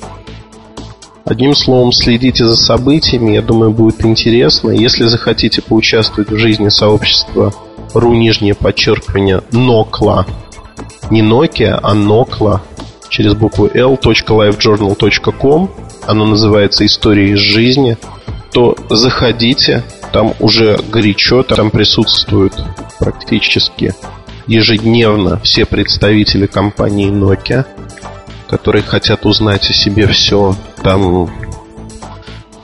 Одним 1.23 1.55
словом, 1.55 1.91
следите 1.91 2.45
за 2.45 2.55
событиями, 2.55 3.31
я 3.33 3.41
думаю, 3.41 3.71
будет 3.71 4.05
интересно. 4.05 4.69
Если 4.71 5.05
захотите 5.05 5.61
поучаствовать 5.61 6.29
в 6.29 6.37
жизни 6.37 6.69
сообщества 6.69 7.53
ру 7.93 8.13
нижнее 8.13 8.53
подчеркивание 8.53 9.41
Нокла, 9.51 10.27
не 11.09 11.21
Nokia, 11.21 11.79
а 11.81 11.93
Нокла, 11.93 12.61
через 13.09 13.33
букву 13.33 13.69
l.livejournal.com, 13.73 15.71
оно 16.05 16.25
называется 16.25 16.85
«История 16.85 17.31
из 17.31 17.39
жизни», 17.39 17.97
то 18.51 18.75
заходите, 18.89 19.83
там 20.11 20.33
уже 20.39 20.77
горячо, 20.89 21.43
там 21.43 21.71
присутствуют 21.71 22.53
практически 22.99 23.95
ежедневно 24.47 25.39
все 25.43 25.65
представители 25.65 26.45
компании 26.45 27.09
Nokia, 27.09 27.65
которые 28.49 28.83
хотят 28.83 29.25
узнать 29.25 29.69
о 29.69 29.73
себе 29.73 30.07
все. 30.07 30.55
Там 30.83 31.29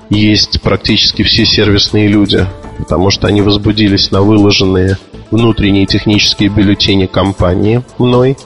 есть 0.10 0.62
практически 0.62 1.24
все 1.24 1.46
сервисные 1.46 2.08
люди, 2.08 2.46
потому 2.78 3.12
что 3.12 3.28
они 3.28 3.42
возбудились 3.42 4.12
на 4.12 4.22
выложенные 4.22 4.98
внутренние 5.32 5.86
технические 5.86 6.50
бюллетени 6.50 7.06
компании 7.06 7.84
мной. 7.98 8.38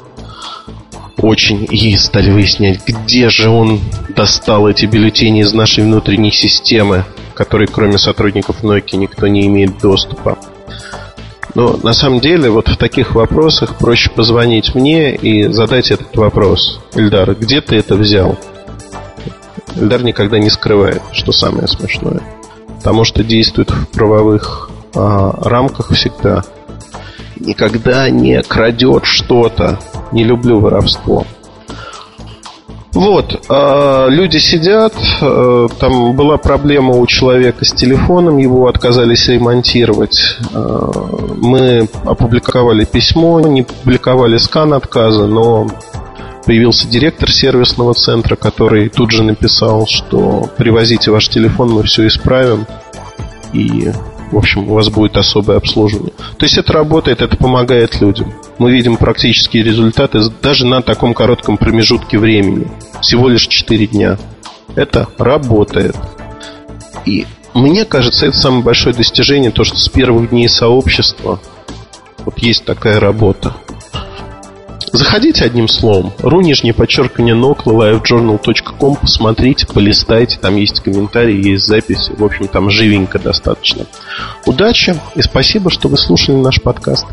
Очень 1.17 1.65
и 1.69 1.95
стали 1.97 2.29
выяснять, 2.29 2.81
где 2.85 3.29
же 3.29 3.49
он 3.49 3.79
достал 4.15 4.67
эти 4.67 4.85
бюллетени 4.85 5.41
из 5.41 5.53
нашей 5.53 5.83
внутренней 5.83 6.31
системы, 6.31 7.05
которой 7.33 7.67
кроме 7.67 7.97
сотрудников 7.97 8.63
Nokia 8.63 8.97
никто 8.97 9.27
не 9.27 9.47
имеет 9.47 9.79
доступа. 9.79 10.37
Но 11.55 11.79
на 11.81 11.93
самом 11.93 12.19
деле 12.19 12.49
вот 12.49 12.67
в 12.67 12.77
таких 12.77 13.15
вопросах 13.15 13.77
проще 13.77 14.11
позвонить 14.11 14.75
мне 14.75 15.15
и 15.15 15.47
задать 15.47 15.89
этот 15.89 16.15
вопрос. 16.17 16.81
Эльдар, 16.93 17.33
где 17.33 17.61
ты 17.61 17.77
это 17.77 17.95
взял? 17.95 18.37
Эльдар 19.75 20.03
никогда 20.03 20.37
не 20.37 20.49
скрывает, 20.49 21.01
что 21.13 21.31
самое 21.31 21.67
смешное. 21.69 22.21
Потому 22.77 23.05
что 23.05 23.23
действует 23.23 23.71
в 23.71 23.87
правовых 23.87 24.69
а, 24.93 25.31
рамках 25.49 25.91
всегда. 25.93 26.43
Никогда 27.37 28.09
не 28.09 28.43
крадет 28.43 29.05
что-то. 29.05 29.79
Не 30.11 30.25
люблю 30.25 30.59
воровство. 30.59 31.25
Вот, 32.95 33.45
э, 33.49 34.05
люди 34.10 34.38
сидят, 34.38 34.93
э, 35.21 35.67
там 35.81 36.15
была 36.15 36.38
проблема 36.38 36.95
у 36.95 37.05
человека 37.05 37.65
с 37.65 37.73
телефоном, 37.73 38.38
его 38.38 38.67
отказались 38.69 39.27
ремонтировать. 39.27 40.38
Э, 40.53 40.91
мы 41.36 41.89
опубликовали 42.05 42.86
письмо, 42.86 43.41
не 43.41 43.63
публиковали 43.63 44.38
скан 44.38 44.73
отказа, 44.73 45.27
но 45.27 45.67
появился 46.45 46.88
директор 46.88 47.29
сервисного 47.29 47.93
центра, 47.95 48.38
который 48.38 48.88
тут 48.88 49.12
же 49.12 49.23
написал, 49.23 49.86
что 49.88 50.49
привозите 50.55 51.12
ваш 51.12 51.27
телефон, 51.27 51.71
мы 51.73 51.84
все 51.84 52.08
исправим. 52.08 52.65
И 53.51 53.91
в 54.31 54.38
общем, 54.38 54.69
у 54.69 54.73
вас 54.73 54.89
будет 54.89 55.17
особое 55.17 55.57
обслуживание. 55.57 56.13
То 56.38 56.45
есть 56.45 56.57
это 56.57 56.73
работает, 56.73 57.21
это 57.21 57.38
помогает 57.38 58.01
людям. 58.01 58.33
Мы 58.57 58.71
видим 58.71 58.97
практические 58.97 59.63
результаты 59.63 60.19
даже 60.41 60.65
на 60.65 60.81
таком 60.81 61.13
коротком 61.13 61.57
промежутке 61.57 62.17
времени. 62.17 62.67
Всего 63.01 63.29
лишь 63.29 63.47
4 63.47 63.88
дня. 63.88 64.17
Это 64.75 65.07
работает. 65.17 65.95
И 67.05 67.25
мне 67.53 67.85
кажется, 67.85 68.25
это 68.25 68.38
самое 68.38 68.63
большое 68.63 68.95
достижение, 68.95 69.51
то, 69.51 69.63
что 69.63 69.77
с 69.77 69.88
первых 69.88 70.31
дней 70.31 70.49
сообщества 70.49 71.39
вот 72.25 72.39
есть 72.39 72.65
такая 72.65 72.99
работа. 72.99 73.55
Заходите 74.95 75.43
одним 75.43 75.67
словом. 75.67 76.13
ру 76.19 76.39
нижнее 76.39 76.73
подчеркивание 76.73 77.36
нокла 77.36 77.73
livejournal.com 77.73 78.95
Посмотрите, 78.95 79.67
полистайте, 79.67 80.38
там 80.39 80.55
есть 80.55 80.80
комментарии, 80.80 81.49
есть 81.49 81.67
записи. 81.67 82.13
В 82.17 82.24
общем, 82.24 82.47
там 82.47 82.69
живенько 82.69 83.19
достаточно. 83.19 83.86
Удачи 84.45 84.95
и 85.15 85.22
спасибо, 85.22 85.69
что 85.69 85.89
вы 85.89 85.97
слушали 85.97 86.38
наш 86.38 86.61
подкаст. 86.61 87.05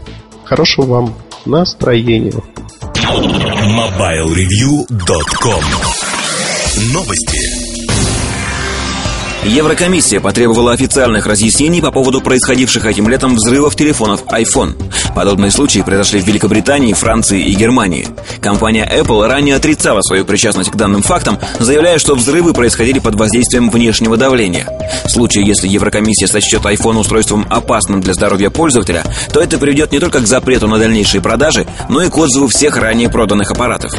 Хорошего 0.44 0.86
вам 0.86 1.12
настроения. 1.44 2.40
MobileReview.com 2.92 5.64
Новости. 6.92 7.72
Еврокомиссия 9.44 10.20
потребовала 10.20 10.72
официальных 10.72 11.26
разъяснений 11.26 11.82
по 11.82 11.90
поводу 11.90 12.20
происходивших 12.20 12.86
этим 12.86 13.08
летом 13.08 13.34
взрывов 13.34 13.74
телефонов 13.74 14.22
iPhone. 14.26 14.76
Подобные 15.14 15.50
случаи 15.50 15.80
произошли 15.80 16.20
в 16.20 16.26
Великобритании, 16.26 16.92
Франции 16.92 17.42
и 17.42 17.54
Германии. 17.54 18.08
Компания 18.40 18.88
Apple 18.90 19.26
ранее 19.26 19.56
отрицала 19.56 20.00
свою 20.02 20.24
причастность 20.24 20.70
к 20.70 20.76
данным 20.76 21.02
фактам, 21.02 21.38
заявляя, 21.58 21.98
что 21.98 22.14
взрывы 22.14 22.52
происходили 22.52 22.98
под 22.98 23.16
воздействием 23.16 23.70
внешнего 23.70 24.16
давления. 24.16 24.66
В 25.04 25.10
случае, 25.10 25.46
если 25.46 25.68
Еврокомиссия 25.68 26.26
сочтет 26.26 26.62
iPhone 26.62 26.98
устройством 26.98 27.46
опасным 27.50 28.00
для 28.00 28.14
здоровья 28.14 28.50
пользователя, 28.50 29.04
то 29.32 29.40
это 29.40 29.58
приведет 29.58 29.92
не 29.92 30.00
только 30.00 30.20
к 30.20 30.26
запрету 30.26 30.66
на 30.66 30.78
дальнейшие 30.78 31.20
продажи, 31.20 31.66
но 31.88 32.02
и 32.02 32.08
к 32.08 32.16
отзыву 32.16 32.48
всех 32.48 32.76
ранее 32.76 33.08
проданных 33.08 33.50
аппаратов. 33.50 33.92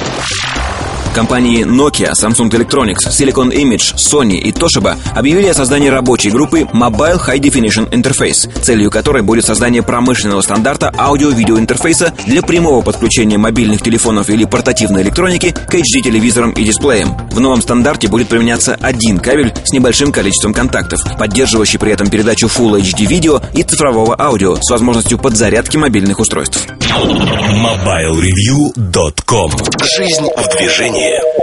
Компании 1.13 1.63
Nokia, 1.63 2.13
Samsung 2.13 2.49
Electronics, 2.49 3.07
Silicon 3.09 3.51
Image, 3.51 3.95
Sony 3.95 4.37
и 4.37 4.51
Toshiba 4.51 4.97
объявили 5.15 5.47
о 5.47 5.53
создании 5.53 5.89
рабочей 5.89 6.31
группы 6.31 6.61
Mobile 6.73 7.21
High 7.23 7.39
Definition 7.39 7.89
Interface, 7.91 8.49
целью 8.61 8.89
которой 8.89 9.21
будет 9.21 9.45
создание 9.45 9.83
промышленного 9.83 10.41
стандарта 10.41 10.91
аудио-видеоинтерфейса 10.97 12.13
для 12.25 12.41
прямого 12.41 12.81
подключения 12.81 13.37
мобильных 13.37 13.81
телефонов 13.83 14.29
или 14.29 14.45
портативной 14.45 15.03
электроники 15.03 15.51
к 15.51 15.75
HD-телевизорам 15.75 16.51
и 16.51 16.63
дисплеям. 16.63 17.15
В 17.31 17.39
новом 17.39 17.61
стандарте 17.61 18.07
будет 18.07 18.27
применяться 18.29 18.75
один 18.81 19.19
кабель 19.19 19.53
с 19.63 19.71
небольшим 19.71 20.11
количеством 20.11 20.53
контактов, 20.53 20.99
поддерживающий 21.19 21.77
при 21.77 21.91
этом 21.91 22.09
передачу 22.09 22.47
Full 22.47 22.81
HD 22.81 23.05
видео 23.05 23.39
и 23.53 23.61
цифрового 23.63 24.15
аудио 24.19 24.55
с 24.55 24.69
возможностью 24.71 25.19
подзарядки 25.19 25.77
мобильных 25.77 26.19
устройств. 26.19 26.67
MobileReview.com 27.53 29.51
Жизнь 29.95 30.27
в 30.37 30.57
движении. 30.57 31.02
Yeah. 31.03 31.42